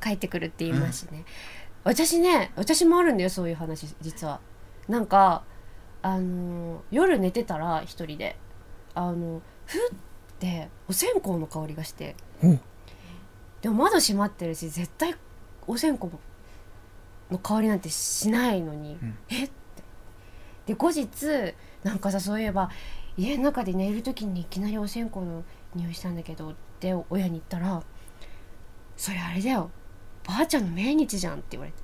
[0.00, 1.24] 帰ってくるって言いますしね、
[1.84, 4.40] 私ね私もあるんだよそういう話実は。
[4.88, 5.44] なんか
[6.02, 8.36] あの夜寝てたら一人で。
[8.94, 9.96] あのふっ
[10.40, 12.16] てお線香の香りがして。
[12.42, 12.60] おう
[13.62, 15.14] でも窓閉まってるし絶対
[15.66, 16.08] お線香
[17.30, 19.18] の香りなんてしないのに、うん。
[19.28, 19.54] えって。
[20.66, 21.08] で後日
[21.84, 22.70] なんかさそういえば
[23.16, 26.58] 家の中で寝る時にいきなりお線香の匂いしたんだけどって
[27.10, 27.82] 親に言ったら
[28.96, 29.70] 「それあれだよ。
[30.26, 31.78] ばあちゃんの命日じゃん」って言われて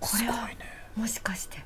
[0.00, 0.48] これは
[0.94, 1.64] もしかして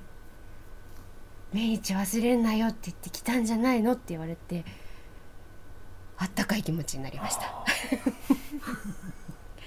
[1.52, 3.92] 命日忘れんなよって言ってきたんじゃないの？
[3.92, 4.64] って言われて
[6.16, 7.42] あったかい気持ちになりました。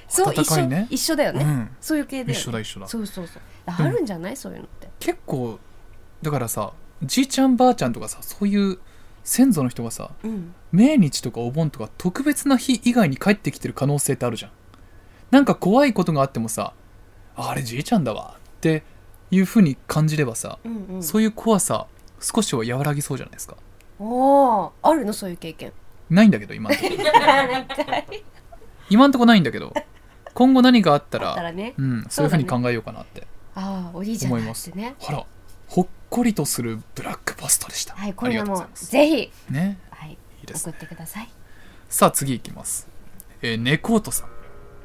[0.08, 0.88] そう温かいね。
[0.90, 1.76] 一緒一緒だよね、うん。
[1.82, 2.88] そういう系だよ、ね、一緒だ一緒だ。
[2.88, 3.42] そうそうそう。
[3.66, 4.90] あるんじゃない、そういうのって。
[5.00, 5.60] 結構
[6.22, 8.80] だからさじいちゃんばあちゃんとかさそういう
[9.24, 10.54] 先祖の人がさうん。
[10.72, 14.52] 命日とかお盆とか特別な日以外に帰ってきてる可能性ってあるじゃん。
[15.32, 16.74] なんか怖いことがあってもさ
[17.36, 18.84] ああれじいちゃんだわって
[19.32, 21.04] いう風に感じればさ、うんうん。
[21.04, 21.88] そういう怖さ
[22.20, 23.58] 少しは和らぎそうじゃないですか。
[24.00, 25.72] おーあるのそういう経験。
[26.10, 26.90] ないんだけど今んとこ。
[28.90, 29.74] 今んとこないんだけど
[30.34, 31.74] 今後何があったらね。
[31.78, 34.70] うん、そういう風に考えようかなってああおじいちゃん思います。
[34.70, 35.26] だってねほら
[35.68, 41.30] ほっこりとするブラックポストでした、はいこれはもぜひねはいいいです送ねってください
[41.94, 42.88] さあ次いきます。
[43.44, 44.28] えー、ネコートさん。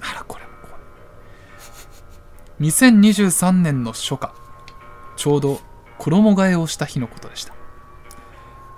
[0.03, 2.71] あら、これも怖い。
[2.71, 4.33] 2023年の初夏、
[5.17, 5.61] ちょうど
[5.97, 7.55] 衣替えをした日のことでした。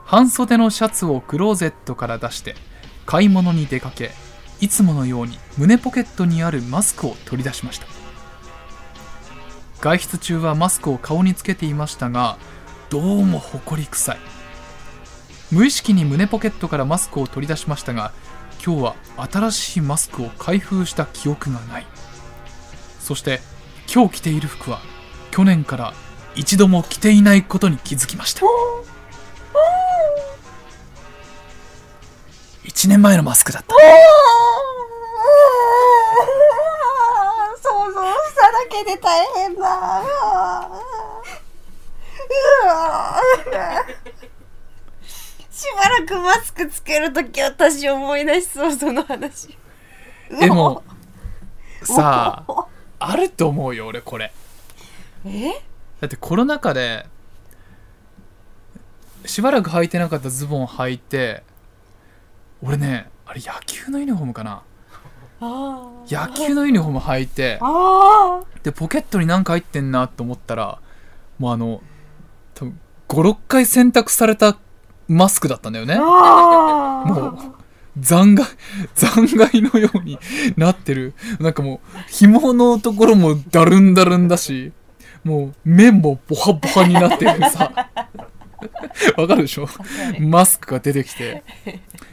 [0.04, 2.54] 半袖のシャツをクローゼットから出して、
[3.04, 4.12] 買い物に出かけ、
[4.60, 7.99] いつものように胸ポケットにあるマスクを取り出しました。
[9.80, 12.36] 外出中はマスクを顔につけていましたが、
[12.90, 14.18] どうも埃臭い。
[15.50, 18.12] 無意識に胸ポケットからマスクを取り出しましたが
[18.64, 18.94] 今日は
[19.32, 21.86] 新しいマスクを開封した記憶がない。
[23.00, 23.40] そして
[23.92, 24.80] 今日着ている服は
[25.30, 25.94] 去年から
[26.36, 28.42] 一度も着ていないことに気づきました。
[32.64, 33.74] 1年前のマスクだった。
[37.62, 40.02] 想像しただけで大変だ。
[45.50, 49.56] しばらくマスクつけるとき私思い出しそうその話。
[50.38, 50.82] でも
[51.82, 52.66] さあ
[52.98, 54.32] あると思うよ俺これ。
[55.26, 55.52] え？
[56.00, 57.06] だってコロナ禍で
[59.26, 61.42] しばらく履いてなかったズボン履いて
[62.62, 64.52] 俺ねあれ野球のユニフォームかな。
[64.52, 64.62] あ
[65.40, 67.58] 野球のユニフォーム履いて。
[67.62, 70.78] あでポケットに何か入ってんなと思ったら
[71.38, 71.80] もうあの
[72.54, 74.58] 多分56回選択された
[75.08, 75.96] マスクだったんだよね。
[75.98, 77.38] あもう
[77.98, 78.54] 残骸
[78.94, 80.18] 残骸のように
[80.56, 81.14] なってる。
[81.40, 84.72] なんかもう紐のところもだるんだるんだし
[85.24, 87.90] もう面もボハボハになってるさ。
[89.16, 89.66] わかるでしょ？
[90.20, 91.42] マスクが出てきて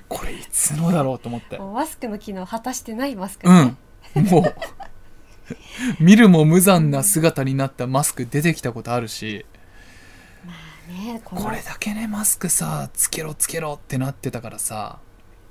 [0.09, 1.57] これいつのだろうと思って。
[1.57, 3.75] もうマスクの機能果たしてないマスクうね、
[4.15, 4.25] ん。
[4.25, 4.55] もう。
[5.99, 9.45] 見るも無残な姿になったマスク出てきたことあるし。
[10.87, 14.99] ねこのこれだけねマスクさつけろつけろってなってたからさ。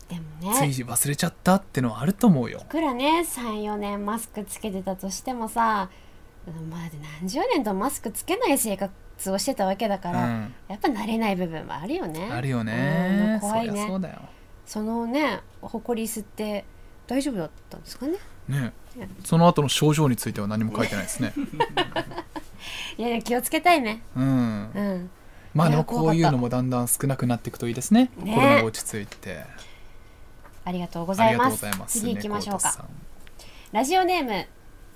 [0.09, 2.61] でもついね忘れちゃったってのはあると思うよ。
[2.62, 5.90] いくらね34年マスクつけてたとしてもさ
[6.47, 6.81] うんまあ
[7.21, 10.55] 何十年とマスクつけない生活をしてたわけだから、うん。
[10.69, 12.29] やっぱ慣れない部分はあるよね。
[12.31, 13.87] あるようんねそ怖いね。
[13.87, 14.21] そうだよ
[14.67, 16.65] そのねほこり吸って
[17.07, 18.19] 大丈夫だったんですかね？
[18.49, 18.73] ね。
[19.25, 21.33] その後の症状については何も書いてないですね。
[22.99, 24.03] いやいや気をつけたいね。
[24.17, 24.71] うん。
[24.75, 25.11] うん。
[25.55, 28.11] まあでもこういうのもだんだん少なくなっていくといいですね。
[28.17, 28.35] ね。
[28.35, 29.45] コロナが落ち着いて。
[30.65, 31.65] ありがとうございます。
[31.89, 32.87] 次行きましょうか。
[33.73, 34.47] ラジオネーム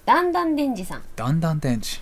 [0.05, 1.03] だんだんでんじさん。
[1.15, 2.01] だんだん電池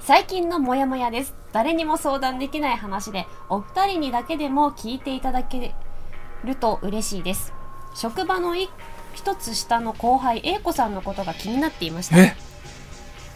[0.00, 5.72] 最近のモヤモヤです誰にも相談できない話でお二人にだけでも聞いていただけ
[6.42, 7.52] ると嬉しいです。
[7.94, 8.68] 職場のい
[9.14, 12.20] 一つ下の後輩 A 子さんのことが気になっていました。
[12.20, 12.36] え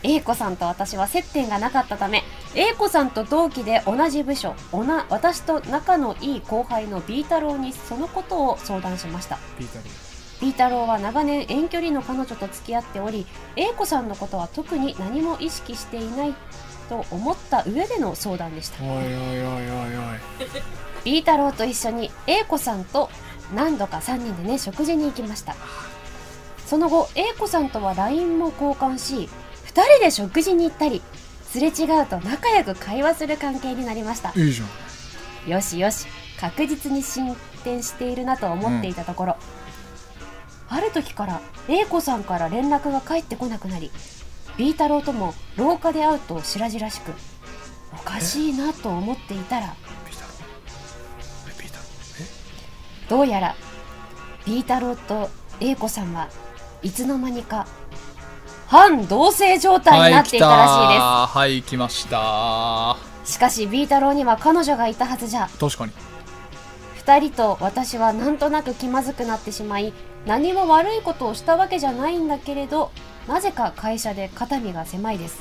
[0.02, 2.24] ？A 子さんと私は接点がなかったため
[2.56, 9.38] A 子さんと同期で同じ部署おな私と仲のいい後輩の B 太郎にそのことを相談しました。
[9.60, 10.08] ピーター。
[10.40, 16.34] B 太郎は長年遠距離の彼女と付き合っており A 子さんのことは特に何も意識していない
[16.88, 18.82] と思った上での相談でした。
[18.82, 20.18] おいおいおいおいおい。
[21.04, 23.10] B 太郎と一緒に A 子さんと
[23.54, 25.56] 何度か3人でね食事に行きました。
[26.66, 29.28] その後 A 子さんとは LINE も交換し
[29.66, 31.00] 2人で食事に行ったり
[31.44, 34.32] すれ違うと仲良く会話する関係になりました。
[34.36, 34.64] いいじゃ
[35.46, 35.50] ん。
[35.50, 36.06] よしよし
[36.38, 39.36] 確実に進展しているなと思っていたところ、
[40.68, 43.90] ある時から A 子さんから連絡が返ってこなくなり
[44.58, 47.12] B 太郎とも廊下で会うと白々しく
[47.92, 49.74] おかしいなと思っていたら
[53.08, 53.54] どうやら
[54.44, 56.28] B 太郎と A 子さんは
[56.82, 57.66] いつの間にか
[58.66, 65.48] 反同棲状態になっていたらしいです、はい来ましたしかし B 太郎には彼女がいたはずじゃ。
[65.60, 65.92] 確かに。
[67.04, 69.92] 2人と私はなんとなく気まずくなってしまい
[70.26, 72.90] 何も悪いことをしたわけじゃないんだけれど
[73.28, 75.38] なぜか会社で肩身が狭いです。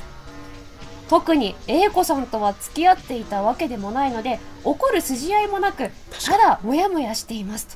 [1.09, 5.89] 特に A 子さんとは付き合っていたわけでもないので怒る筋合いもなく
[6.25, 7.75] ただモヤモヤしていますと。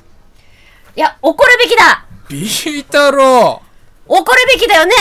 [0.94, 2.04] いや怒るべきだ。
[2.28, 3.62] ビータロ
[4.06, 4.92] 怒るべきだよね。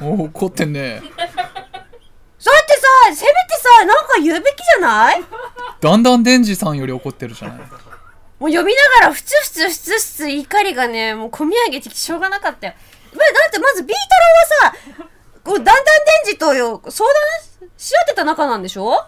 [0.00, 1.02] 怒ってんね。
[2.38, 3.26] そうやってさせめて
[3.78, 5.24] さなんか言うべきじゃない？
[5.80, 7.58] だんだんデンジさんより怒ってるじゃない。
[7.58, 12.74] もう読みながらふつふつふつふつ怒りがねもう込み上げてきてしょうがなかったよ
[13.12, 15.08] ってまず B 太郎はさ
[15.44, 15.82] こうだんだんデ
[16.30, 17.08] ンジとよ相
[17.60, 19.04] 談し合ってた仲なんでしょ？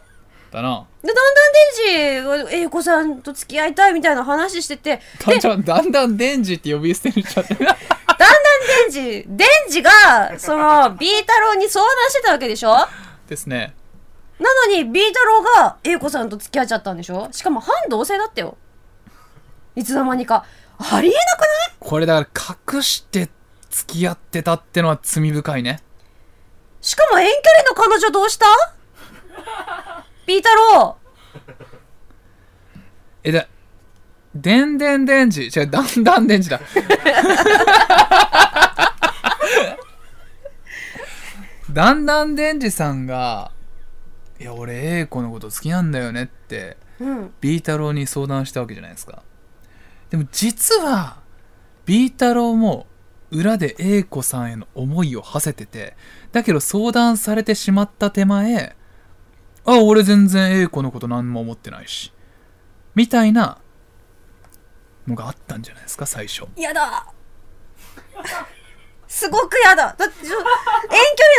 [0.51, 0.87] だな。
[1.03, 12.73] でだんだんデンジが A 子さんと付き合いたいみたいな話しててだんだんだんだんデンジって呼び捨てにしちゃってるだんだんデンジデンジがその B 太郎に相談してたわけでしょ？
[12.75, 12.89] な
[13.29, 13.75] ですね。
[14.39, 17.29] のに B 太郎が A 子さんと付き合っちゃったんでしょ？
[17.33, 18.57] しかも反同棲だったよ。
[19.77, 20.45] いつの間にか。
[20.79, 21.49] ありえなくない？
[21.81, 23.29] これだから隠して
[23.75, 25.81] 付き合ってたってのは罪深いね。
[26.81, 28.47] しかも遠距離の彼女どうした？
[30.27, 30.97] ピー太郎
[33.25, 33.49] えだ
[34.33, 36.61] でんでんでんじ違うだんだんでんじだ。
[41.73, 43.51] だんだんでんじさんが
[44.39, 47.35] 「いや俺 A 子のこと好きなんだよね」ってうん。
[47.41, 49.23] B 太郎に相談したわけじゃないですか。
[50.11, 51.17] でも実は
[51.87, 52.87] B 太郎も
[53.35, 55.97] 裏で A 子さんへの思いを馳せてて
[56.33, 58.77] だけど相談されてしまった手前
[59.67, 62.13] あ俺全然 A 子のこと何も思ってないし
[62.95, 63.59] みたいな
[65.07, 66.47] のがあったんじゃないですか最初。
[66.57, 67.07] やだ。
[69.07, 69.95] すごくやだ。
[69.99, 70.35] だって遠距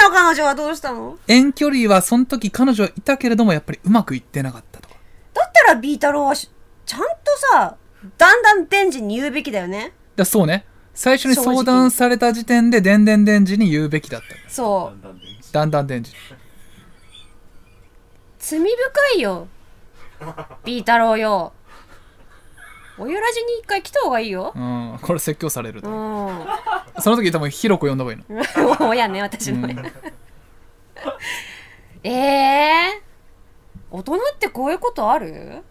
[0.08, 1.17] 離の彼女はどうしたの？
[1.27, 4.89] 遠距離はその時彼女はいたけれどもやっぱりうまくいってなかったと。
[4.89, 4.95] か
[5.34, 6.49] だったら B 太郎はし
[6.86, 7.08] ちゃんと
[7.53, 7.77] さ
[8.17, 9.93] だんだん天智に言うべきだよね。
[10.15, 14.27] だそうね最初に相談された時点ででんでんでんじに言うべきだった。
[14.49, 15.53] そう。
[15.53, 16.12] だんだんでんじ
[18.39, 18.67] 罪深
[19.17, 19.47] いよ。
[20.63, 21.51] B 太郎よ。
[22.97, 24.53] おゆらじに一回来た方がいいよ。
[24.55, 24.97] うん。
[25.01, 26.47] これ説教されるうとん。
[26.99, 28.23] その時多分ひろこ呼んだ方がいい
[28.79, 28.88] の。
[28.88, 29.86] 親 ね私の親、うん。
[32.03, 33.01] ええ
[33.91, 35.62] 大人ってこういうことある？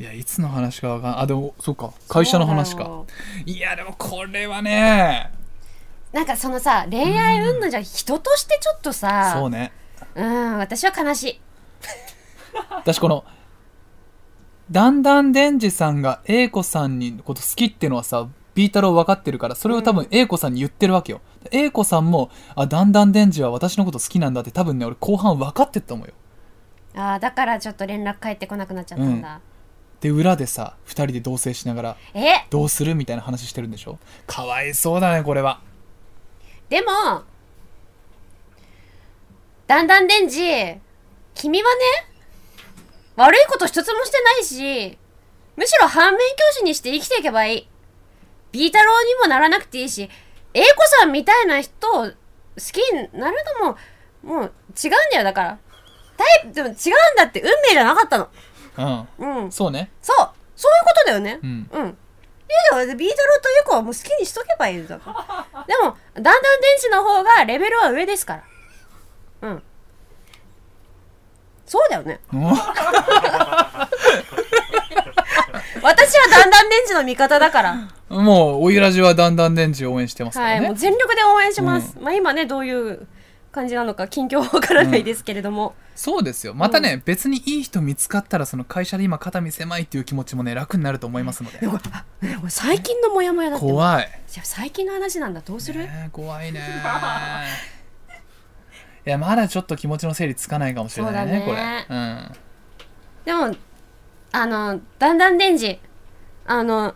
[0.00, 3.04] いやいつの話かわかんあでもそうか会社の話か。
[3.44, 5.32] いやでもこれはね。
[6.12, 9.72] なんかそのさ恋愛云々じゃ人としてちょっとさそうね。
[10.14, 11.40] うん私は悲しい。
[12.70, 13.24] 私この
[14.70, 21.20] だんだんデンジさんが A 子さんにこと好きっていうのはさビータロー分かってるからそれを多分 A 子さんに言ってるわけよ、
[21.52, 26.14] A 子さんもあだんだんデンジは私のこと好きなんだって多分ね俺後半分かってったと思うよ。
[26.94, 29.40] あーだからちょっと連絡返ってこなくなっちゃったんだ、
[30.00, 32.46] で裏でさ2人で同棲しながらえ？
[32.50, 33.98] どうするみたいな話してるんでしょ？
[34.26, 35.60] かわいそうだねこれは。
[36.68, 36.88] でも
[39.66, 40.40] だんだんデンジ
[41.34, 41.80] 君はね
[43.16, 44.98] 悪いこと一つもしてないし
[45.56, 47.68] むしろ反面教師にして生きていけばいい。
[48.52, 50.08] ビータローにもならなくていいし
[50.54, 50.66] A 子
[51.00, 52.12] さんみたいな人を好
[52.56, 53.76] きになるのも
[54.22, 55.58] もう違うんだよだから。
[56.16, 56.74] タイプでも違うん
[57.16, 58.28] だって運命じゃなかったの
[58.78, 60.16] うんうんそうねそう
[60.56, 61.96] そういうことだよねうんうん。
[62.48, 65.64] いやいや、ビータローという子はもう好きにしとけばいいんだから。
[65.68, 68.42] でも、だんだん電池の方がレベルは上ですから。
[69.42, 69.62] うん。
[71.66, 72.20] そうだよね。
[72.32, 72.40] うん
[75.80, 77.76] 私はだんだん電池の味方だから。
[78.08, 81.96] もうおゆらじはだんだんデンジを応援してますかはい、らね、もう全力で応援します。
[82.00, 83.06] まあ今ね、どういう
[83.58, 85.74] 感じなのか、近況わからないですけれども。
[85.96, 86.54] そうですよ。
[86.54, 91.58] またね、別にいい人見つかったらその会社で今肩身狭いっていう気持ちもね楽になると思いますので。
[91.58, 93.66] でもこれあねこれ最近のモヤモヤだって。
[93.66, 94.08] 怖い。
[94.28, 96.62] じゃあ最近の話なんだ、どうする、ねえ怖いね。
[99.06, 101.44] いやまだちょっと気持ちの整理つかないかもしれないねね。
[101.44, 101.86] これ。
[101.88, 102.32] うん。
[103.24, 103.56] でも、
[104.32, 105.80] あの、だんだん電池、
[106.46, 106.94] あの、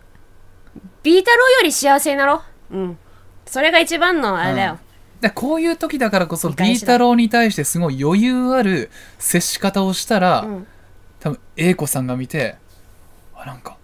[1.03, 2.77] ビータローより幸せになろう。
[2.77, 2.99] うん。
[3.47, 4.79] それが一番のあれだよ。
[5.23, 10.67] でこういう時だからこそ見返しだビータローに対してすごい余裕ある接し方をしたら、うん。
[11.21, 12.57] 多分 A 子さんが見て
[13.35, 13.79] あなんか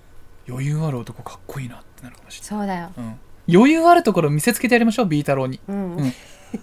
[0.47, 2.91] 余裕ある男かっこいいなってなるかもしそうだよ。
[2.97, 3.13] れない、
[3.49, 5.61] うん、余裕あるところを見せつけてやりましょうビータローに。
[5.69, 5.97] うん。
[5.97, 6.13] うん。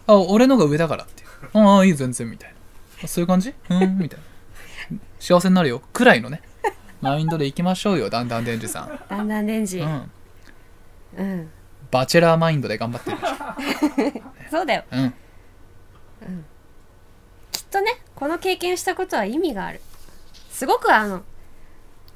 [0.07, 1.29] あ俺のが上だからっていう。
[1.57, 2.53] ああいい全然みたい
[3.01, 3.07] な。
[3.07, 3.53] そういう感じ？
[3.69, 4.19] うんみたい
[4.91, 4.97] な。
[5.19, 5.81] 幸せになるよ。
[5.93, 6.41] くらいのね。
[7.01, 9.79] マインドでいきましょうよだんだんデンジさん、だんだん電池。
[9.79, 9.85] う
[11.17, 11.41] うん。
[11.41, 11.49] ん、
[11.95, 14.83] バチェラーマインドで頑張ってる そうだよ。
[14.91, 15.13] うん
[17.53, 19.79] きっとね、この経験したことは意味がある。
[20.51, 21.23] すごくあの、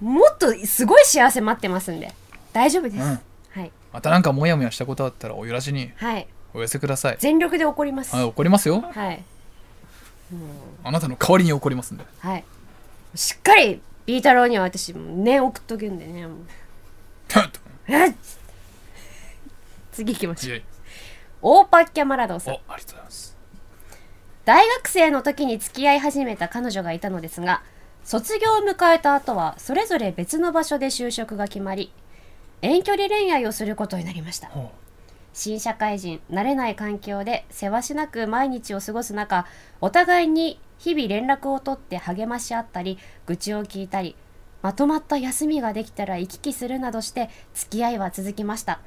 [0.02, 2.14] もっとすごい幸せ待ってますんで。
[2.52, 2.96] 大丈夫です。
[2.98, 3.20] うん
[3.52, 3.72] はい。
[3.94, 6.28] またなんかモヤモヤしたことあったらおゆらじにはい。
[6.54, 8.14] お寄せください全力で怒ります。
[8.14, 9.24] はい怒りますよはい。
[10.84, 12.44] あなたの代わりに怒りますんではい。
[13.16, 16.28] しっかり、ビータローには私、念送っとくんでね。
[16.28, 16.38] もう
[17.88, 18.14] えっ
[20.00, 20.62] 次行きましょう。
[21.42, 22.54] オーパッキャマラドーさん。
[22.54, 22.58] お。
[22.70, 23.38] ありがとうございます。
[24.46, 27.62] 大学生の時に付き合い始めた彼女がいたのですが
[28.04, 31.92] 卒業を迎えた後はそれぞれ別の場所で就職が決まり
[32.64, 34.48] 遠距離恋愛をすることになりました。
[34.48, 34.72] ほ
[35.34, 39.46] 新社会人慣れない環境でせわしなく毎日を過ごす中
[39.82, 44.16] お互いに日々連絡を取って励まし合ったり愚痴を聞いたり
[44.62, 48.80] まとまった休みができたら行き来するなどして付き合いは続きました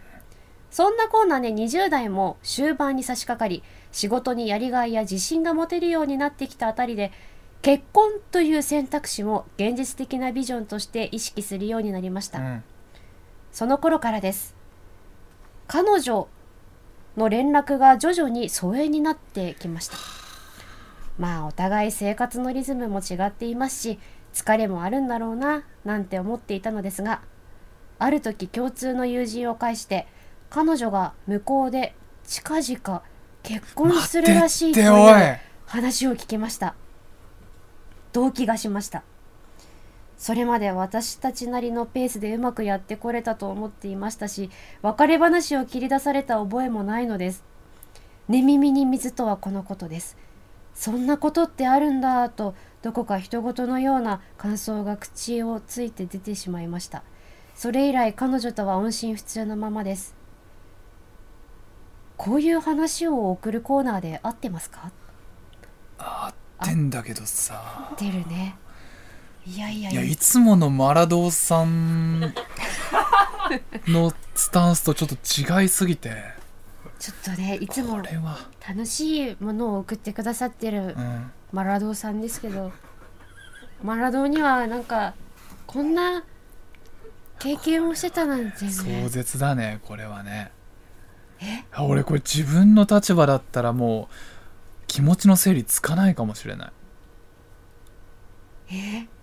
[0.73, 7.13] そんなコーナーで20代も終盤に差し掛かり仕事にやりがいや自信が持てるようになってきたあたりで
[7.61, 12.65] 結婚という選択肢も現実的なビジョンとして意識するようになりました、ううん。
[13.53, 14.57] その頃からです。
[15.69, 16.27] 彼女
[17.17, 19.97] の連絡が徐々に疎遠になってきました。
[21.19, 23.99] まあお互い生活のリズムも違っていますし
[24.33, 27.21] 疲れもあるんだろうななんて思っていたのですが
[27.99, 30.07] ある時共通の友人を介して
[30.55, 31.95] 彼女が向こうで
[32.27, 33.03] 近々
[33.43, 36.75] 結婚するらしいという話を聞きました。
[38.13, 39.03] 動機がしました。
[40.19, 44.51] それまで私たちなりのペースでうまくやってこれたと思っていましたし
[44.83, 47.43] 別れ話を切り出された覚えもないのです。
[48.29, 50.19] 寝耳に水とはこのことです。
[50.75, 57.05] そんなことってあるんだとどこか人事のような感想が口をついて出てしまいました。
[57.55, 60.21] それ以来彼女とは音信不通のままです。
[62.17, 64.91] こういう話を送るコーナーで合ってますか？
[65.99, 66.33] あ
[66.63, 67.95] ってんだけどさ。
[67.99, 68.57] 出るね。
[69.47, 70.03] いやいやいや。
[70.05, 72.21] いつものマラドーさん
[73.89, 76.13] のスタンスとちょっと違いすぎて。
[76.99, 81.33] ちょっとねいつも楽しいものを送ってくださってるうん。
[81.51, 82.71] マラドーさんですけど
[83.83, 85.15] マラドーにはなんか
[85.67, 86.23] こんな
[87.41, 90.53] 経験をしてたなんて壮ね絶だねこれはね。
[90.53, 90.62] あ
[91.79, 94.15] 俺これ自分の立場だったらもう
[94.87, 96.73] 気持ちの整理つかないかもしれない。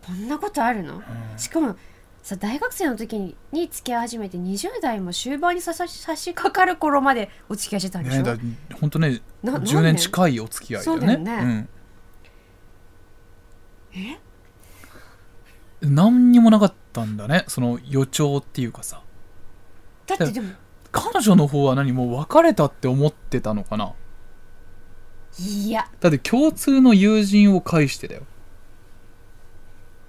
[0.05, 1.01] こんなことあるの？
[1.38, 1.76] しかも
[2.22, 8.38] さ大学生の時にに付き合い始めて20代も終盤にささ差し掛かる頃までお付き合いしてたんでしょ、ねだ
[8.80, 11.01] 本当ねななんで？10年近いお付き合いだよね。
[11.01, 11.67] そうだよね。
[15.82, 19.01] うん、何にもなかったんだねその予兆っていうかさ。
[20.05, 20.49] だってでも
[20.91, 23.93] 彼女の方は何もう別れたって思ってたのかな？
[25.37, 25.87] いや。
[25.99, 28.23] だって共通の友人を介してだよ。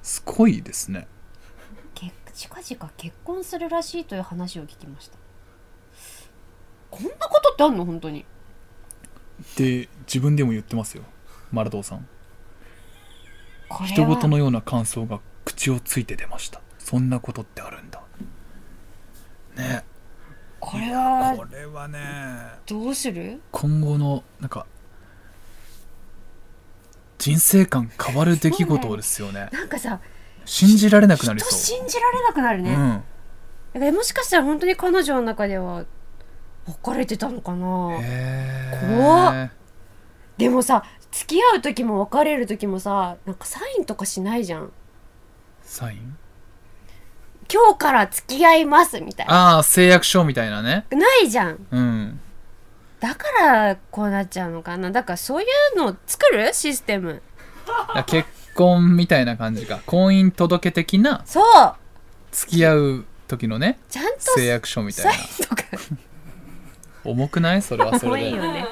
[0.03, 1.07] すごいですね。
[1.95, 5.19] け近々結婚するらしいという話を聞きました。
[6.91, 7.85] こんなことってあんの？
[7.85, 8.25] 本当に。
[9.57, 11.05] で自分でも言ってますよ。
[11.53, 12.09] マラドーさん。
[13.87, 16.63] 人事のような感想が口をついて出ました。
[16.79, 18.03] そんなことってあるんだ。
[19.57, 19.85] ね
[20.61, 21.99] これはこれはね
[22.67, 23.41] どうする？
[23.51, 24.67] 今後のなんか
[27.19, 29.49] 人生観変わる出来事ですよね。
[29.53, 30.01] なんかさ
[30.45, 33.03] 信じられなくなり人そ信じられなくなるう、ね、うん。
[33.73, 35.85] だからもしかしたら本当に彼女の中では
[36.67, 37.99] 別れてたのかな。
[38.01, 39.51] へ怖え
[40.37, 44.73] でもさ付き合う時も別れる時もさなんかサインとかしないじゃん。
[45.63, 46.17] サイン？
[47.53, 49.57] 今日から付き合いますみたいな。
[49.57, 50.87] ああ誓約書みたいなね。
[50.91, 51.67] ないじゃん。
[51.71, 52.21] うん。
[53.01, 54.91] だからこうなっちゃうのかな。
[54.91, 56.53] だからそういうの作る？
[56.55, 57.23] システム。
[58.07, 59.81] 結婚みたいな感じか。
[59.87, 61.75] 婚姻届的なそう。
[62.31, 65.61] 付き合う時のねちゃんと誓約書みたいサな
[67.03, 67.63] 重くない？
[67.63, 68.31] それはそ重れで。
[68.31, 68.67] いよね。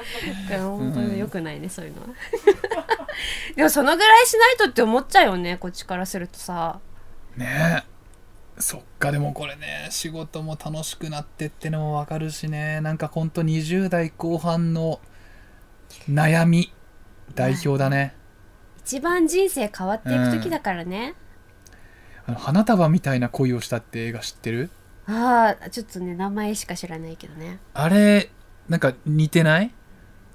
[0.49, 2.07] 本当に良くないね、そういうのは。
[3.55, 6.79] でもそのぐらいしないとって思っちゃうよねこっちからするとさ。
[7.35, 7.83] ね。
[7.83, 7.88] え
[8.59, 12.81] そっかでもこれね仕事も楽しくなってってのもわかるしね。
[12.81, 14.99] なんかほんと20代後半の
[16.09, 16.73] 悩み
[17.35, 18.15] 代表だね、
[18.79, 21.15] 一番人生変わっていく時だからね、
[22.25, 24.69] あの花束みたいな恋をしたって映画知ってる？
[25.07, 27.59] ああちょっとね名前しか知らないけどね。
[27.73, 28.29] あれ
[28.67, 29.71] なんか似てない？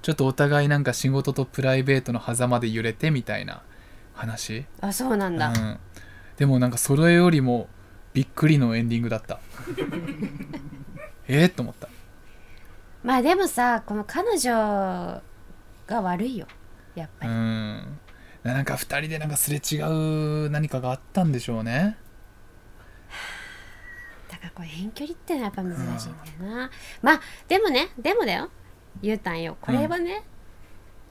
[0.02, 3.62] ちょっとお互いなんか仕事とプライベートの狭間で揺れてみたいな
[4.14, 4.64] 話？
[4.80, 5.78] あそうなんだ、うん、
[6.36, 7.68] でもなんかそれよりも
[8.14, 9.40] びっくりのエンディングだった。
[11.26, 11.88] えー、と思った。
[13.02, 15.20] まあでもさこの彼女
[15.86, 16.46] が悪いよ。
[16.94, 17.98] やっぱうり、ん。
[18.44, 19.80] なんか2人でなんかすれ違
[20.46, 21.98] う何かがあったんでしょうね。
[24.30, 26.70] だからこれ遠距離ってのはやっぱ難しいんだよな、
[27.02, 28.48] まあでもねでもだよ。
[29.02, 29.56] ゆうたんよ。
[29.60, 30.22] これはね、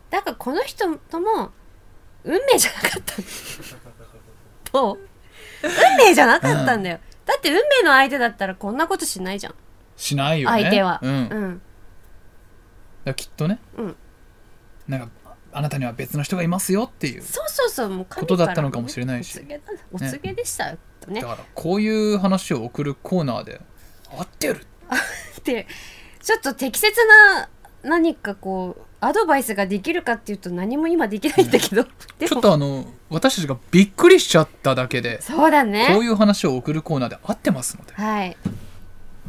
[0.10, 1.52] だからこの人とも
[2.24, 3.16] 運命じゃなかった
[4.72, 4.98] と
[5.64, 9.56] 運命じゃなかったんだよ、だって運命の相手だったらこんなことしないじゃん。
[9.96, 10.62] しないよね。
[10.64, 11.00] 相手は。
[11.02, 11.62] うん、うん。
[13.06, 13.96] らきっとね、うん。
[14.88, 15.10] なんか
[15.54, 19.38] あなたには別の人がいますよっていうそうそうそうもう神ことだったのかもしれないし。
[19.38, 21.22] お告げだお告げでしたよ、ね。
[21.22, 23.62] だからこういう話を送るコーナーで
[24.12, 24.66] 合ってる。
[25.44, 25.68] で
[26.22, 27.50] ちょっと適切な
[27.84, 31.84] 何かこうアドバイスができるかっていうと何も今できないんだけど。
[32.18, 37.94] でちょっもとあの私たちがびっくりしちゃっただけでそうだこうねいう話を送るコーナーで合ってますので。
[37.94, 38.38] はい。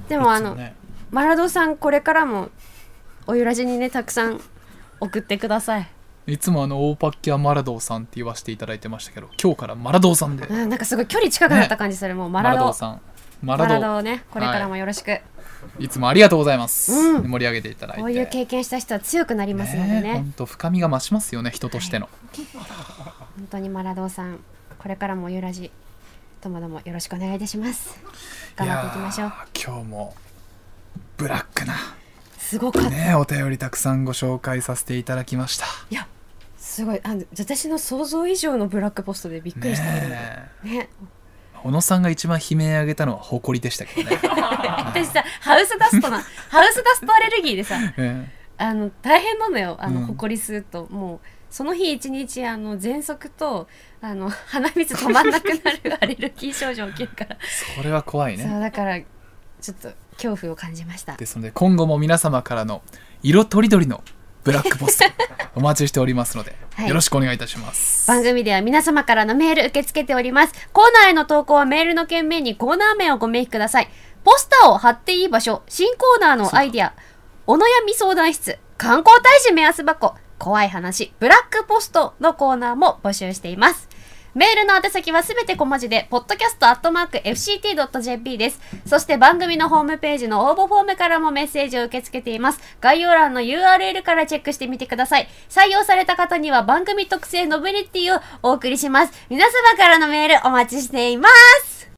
[0.09, 0.75] でもあの、ね。
[1.11, 2.51] マラドさんこれからも
[3.27, 4.41] おゆらじにねたくさん
[5.01, 5.89] 送ってください、
[6.27, 10.47] いつもあの大パッキャマラドーさんって言わせていただいてましたけど今日からマラドーさんで。
[10.47, 13.01] うん、なんかすごい距離近くなった感じする、もうマラドさん。
[13.43, 14.25] ママラドラドをね。
[14.31, 15.21] これからもよろししく、い
[15.89, 17.31] つもありがとうございます、うん。
[17.31, 18.03] 盛り上げていただいて。
[18.03, 20.01] こういう経験した人は強くなりますのでね。
[20.03, 22.09] ね本当深みが増しますよね人としての、
[23.37, 24.41] 本当にマラドさん
[24.79, 25.71] これからもおゆらじ
[26.41, 27.99] ともどもよろしくお願いいたします。
[28.57, 29.33] 頑張っていきましょう。
[29.55, 30.15] 今日も
[31.17, 31.75] ブラックな。
[32.39, 35.67] すごかった、ねお便りたくさんご紹介させていただきました。
[35.91, 36.07] いや
[36.59, 37.01] すごい。
[37.03, 40.89] あの私の想像以上のブラックポストでびっくりしたねね
[41.65, 46.19] 小野さんが一番悲鳴上げたのは誇りでしたけどね、 私さハウスダストな
[46.51, 49.77] ハウスダストアレルギーでさえあの大変なのよ。
[49.81, 50.07] あの、うん。
[50.07, 50.87] ほこり吸うと。
[50.91, 53.69] もうその日一日あの喘息と
[54.01, 57.39] あの鼻水止まんなくなるアレルギー症状起きるから、え
[57.77, 61.17] それは怖いそうねだからちょっと恐怖を感じました。
[61.17, 62.83] ですので今後も皆様からの
[63.23, 64.03] 色とりどりの
[64.45, 65.05] ブラックポスト
[65.57, 70.53] お待ちしておりますので、はいよろしくお願いいたします番組では皆様からのメール受け付けております。
[70.73, 73.89] コーナーへの投稿はメールの件名にコーナー名をご明記ください。
[74.25, 76.93] ポスターを貼っていい場所、新コーナーのアイディア、
[77.47, 83.89] お悩み相談室、観光大使目安箱、怖い話、ブラックポストのコーナーも募集しています。
[84.35, 88.61] メールの宛先はすべて小文字で、podcast.fct.jp です。
[88.85, 92.59] そして番組のホームページの応募フォームからもメッセージを受け付けています。
[92.81, 95.29] 概要欄の URL からチェックしてみてください。
[95.49, 99.13] 採用された方には番組特製ノベリティをお送りします。
[99.31, 101.29] 皆様からのメールお待ちしていま
[101.65, 101.89] す。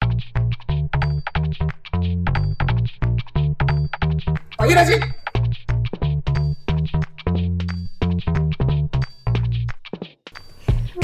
[4.58, 4.92] あげラジ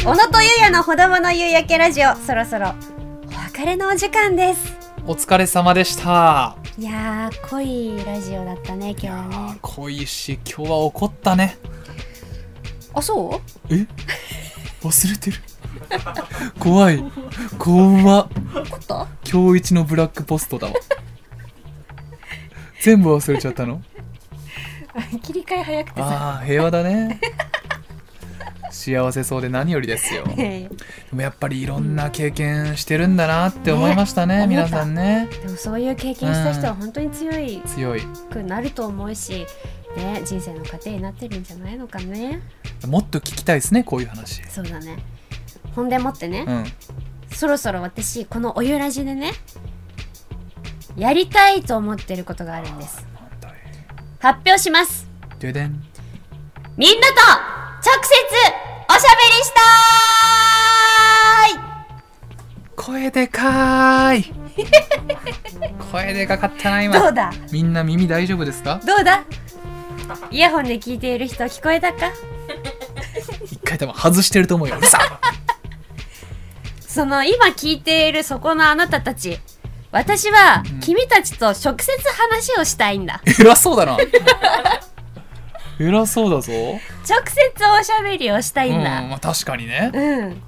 [0.05, 2.75] 小野とゆうやのほどもの夕焼けラジオ、そろそろ
[3.29, 4.77] お別れのお時間です。
[5.07, 6.57] お疲れ様でした。
[6.77, 9.59] いやー、濃いラジオだったね、今日はね。
[9.63, 11.57] 濃いし今日は怒ったね。
[12.95, 13.41] あ、そ
[13.71, 13.73] う？
[13.73, 13.87] え？
[14.83, 15.37] 忘れてる。
[16.59, 17.05] 怖い。
[17.57, 18.29] 怖っ。
[18.55, 19.07] 怒った？
[19.25, 20.75] 今日一のブラックポストだわ。
[22.81, 23.81] 全部忘れちゃったの？
[25.23, 26.07] 切り替え早くてさ。
[26.09, 27.21] ああ平和だね
[28.83, 30.25] 幸せそうで何よりですよ。
[30.37, 30.69] で
[31.13, 34.47] もやっぱりいろんな経験してるんだなって思いましたねね。
[34.47, 35.29] 皆さんね。
[35.43, 37.63] でもそういう経験した人は本当に強い。
[37.67, 38.03] 強い。
[38.31, 39.47] くなると思うし、
[39.97, 42.41] ね、人生の糧になってるんじゃないのかね。
[42.87, 44.43] もっと聞きたいですねこういう話。
[44.49, 44.99] そうだね。
[45.77, 46.65] ほんでもってね、うん。
[47.35, 49.33] そろそろ私、このおゆらじでね、
[50.97, 53.07] やりたいと思ってることがあるんです。
[54.19, 55.09] 発表します。
[55.39, 55.83] ででん
[56.77, 58.72] みんなと直接お
[59.03, 61.61] しゃべりしたーい。
[62.77, 64.33] 声でかーい。
[65.91, 67.33] 声でかかったなど今うだ？
[67.51, 68.81] みんな耳大丈夫ですか？
[68.87, 69.25] どうだ？
[70.31, 72.13] イヤホンで聞いている人聞こえたか？
[73.45, 74.77] 一回多分外してると思うよ。
[74.79, 75.01] うるさ
[76.81, 79.41] その今聞いているそこのあなたたち
[79.91, 80.81] 私はうん。
[80.81, 81.77] 君たちと直接
[82.17, 83.97] 話をしたいんだ、偉そうだな
[85.89, 86.53] 偉そうだぞ。
[86.53, 86.81] 直
[87.27, 89.91] 接おしゃべりをしたいうんんだまあ確かにね。
[89.93, 90.43] うん、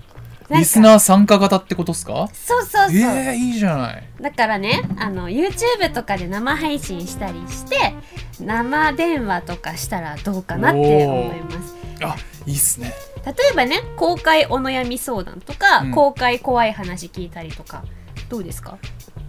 [0.57, 2.29] リスーナー参加型ってことっすか？
[2.33, 4.03] そうそうそう、ええいいじゃない。
[4.21, 7.95] だからねあの YouTube とかで生配信したりして
[8.41, 11.75] 生電話とかしたらどうかなって思います。
[12.03, 12.17] あ
[12.47, 12.93] いいっすね。
[13.25, 15.91] 例えばね公開お悩み相談とか、うん。
[15.93, 17.85] 公開怖い話聞いたりとか
[18.29, 18.77] どうですか？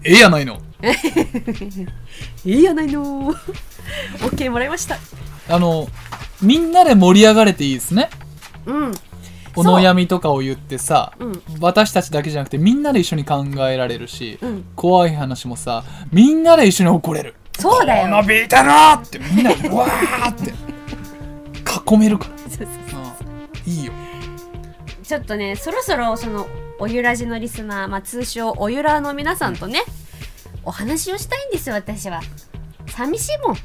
[0.04, 0.60] ええやないの。
[2.44, 3.34] い いやないの。
[4.20, 4.98] OK もらいました
[5.50, 5.88] あの
[6.42, 8.10] みんなで盛り上がれていいですね。
[8.66, 8.92] うん。
[9.58, 11.26] お悩みとかを言ってさう。
[11.26, 11.42] ん。
[11.60, 14.66] 私たちだけじゃなくてみんなで一緒に考えられるしうん。
[14.76, 17.36] 怖い話もさみんなで一緒に怒れる。
[17.60, 18.04] そうだよ。
[18.04, 20.54] このビータってみんなでわーって
[21.94, 22.38] 囲めるから。
[22.38, 22.68] そうそう。
[23.66, 23.72] うん。
[23.72, 23.94] いいよ。
[25.04, 26.48] ちょっとねそろそろその
[26.80, 29.84] おゆらじのリスナー、まあ、通称おゆらの皆さんとね
[30.64, 32.22] お話をしたいんですよ私は。
[32.88, 33.56] 寂しいもん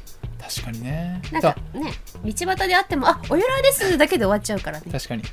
[0.41, 1.21] 確かにね。
[1.31, 4.91] なんかね道端で会っても「あおゆらです」だけで終わっちゃうからね。
[4.91, 5.23] 確かに。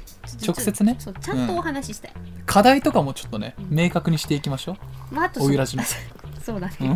[0.47, 0.97] 直接ね。
[0.99, 2.13] そうちゃんとお話ししたい、
[2.45, 4.77] 課題とかもちょっとね明確にしていきましょ
[5.11, 5.83] まあ、あとうおゆらじの、
[6.49, 6.93] そうだね、うん、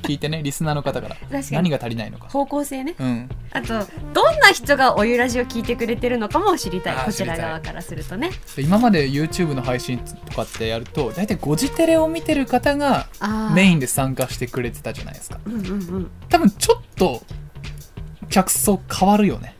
[0.00, 1.16] 聞いてねリスナーの方から。
[1.16, 1.50] 確かに。
[1.50, 2.28] 何が足りないのか。
[2.28, 2.94] 方向性ね。
[2.98, 3.28] うん。
[3.52, 7.04] あとどんな人がおゆらじを聞いてくれてるのかも知りたい。
[7.04, 8.30] こちら側からするとね。
[8.56, 13.08] で今まで YouTube の配信とかってやると大体ゴジテレを見てる方が
[13.54, 15.38] メインで参加してくれてたじゃないですか。
[15.44, 16.10] うんうんうん。
[16.30, 17.20] 多分ちょっと
[18.30, 19.54] 客層変わるよね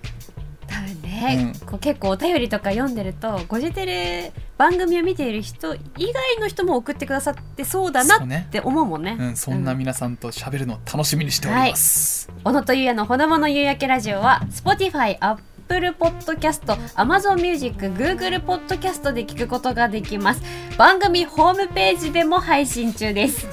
[1.21, 1.67] ね、うん。
[1.67, 5.79] こう結構お便りとか読んでるとゴジテレ番組を見ている人以
[6.13, 9.17] 外の人も送ってくださってそうだなって思うもんね。
[9.19, 16.63] うんそんな皆さんと喋るのを楽しみにしております、小野とゆうやのほどもの夕焼けラジオは Spotify、Apple Podcast、
[16.95, 20.43] Amazon Music、Google Podcast で聞くことができます。
[20.77, 23.47] 番組ホームページでも配信中です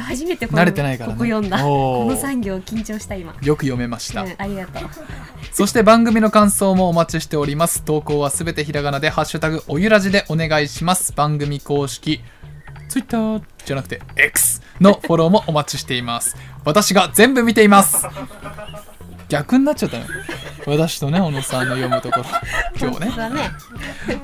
[0.00, 1.14] 初めてこの慣れてないからね。
[1.14, 1.62] ここ読んだ。
[1.62, 3.34] この産業緊張した今。
[3.42, 4.88] よく読めました、うん、ありがとう。
[5.52, 7.82] そして番組の感想もお待ちしております。
[7.82, 11.12] 投稿はすべてひらがなで「ハッシュタグおゆらじ」でお願いします。
[11.12, 12.20] 番組公式
[12.88, 16.36] Twitter じゃなくて X のフォローもお待ちしています。
[16.64, 18.06] 私が全部見ています。
[19.28, 20.06] 逆になっちゃったね。
[20.66, 22.24] 私とね小野さんの読むところ。
[22.80, 23.34] 今日ね。
[23.34, 23.50] ね。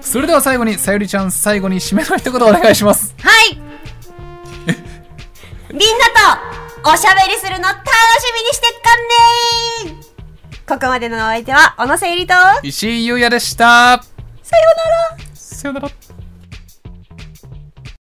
[0.01, 3.15] それでは最後にさゆりちゃん最後に締めの一言お願いします。
[3.23, 3.59] はい
[5.71, 5.85] みんな
[6.85, 7.83] とおしゃべりするの楽し
[8.35, 10.07] みにしてっかんね
[10.69, 12.35] ここまでのお相手は小野せいりと。
[12.63, 14.03] 石井優也でした。
[14.43, 15.35] さようなら。
[15.35, 15.89] さようなら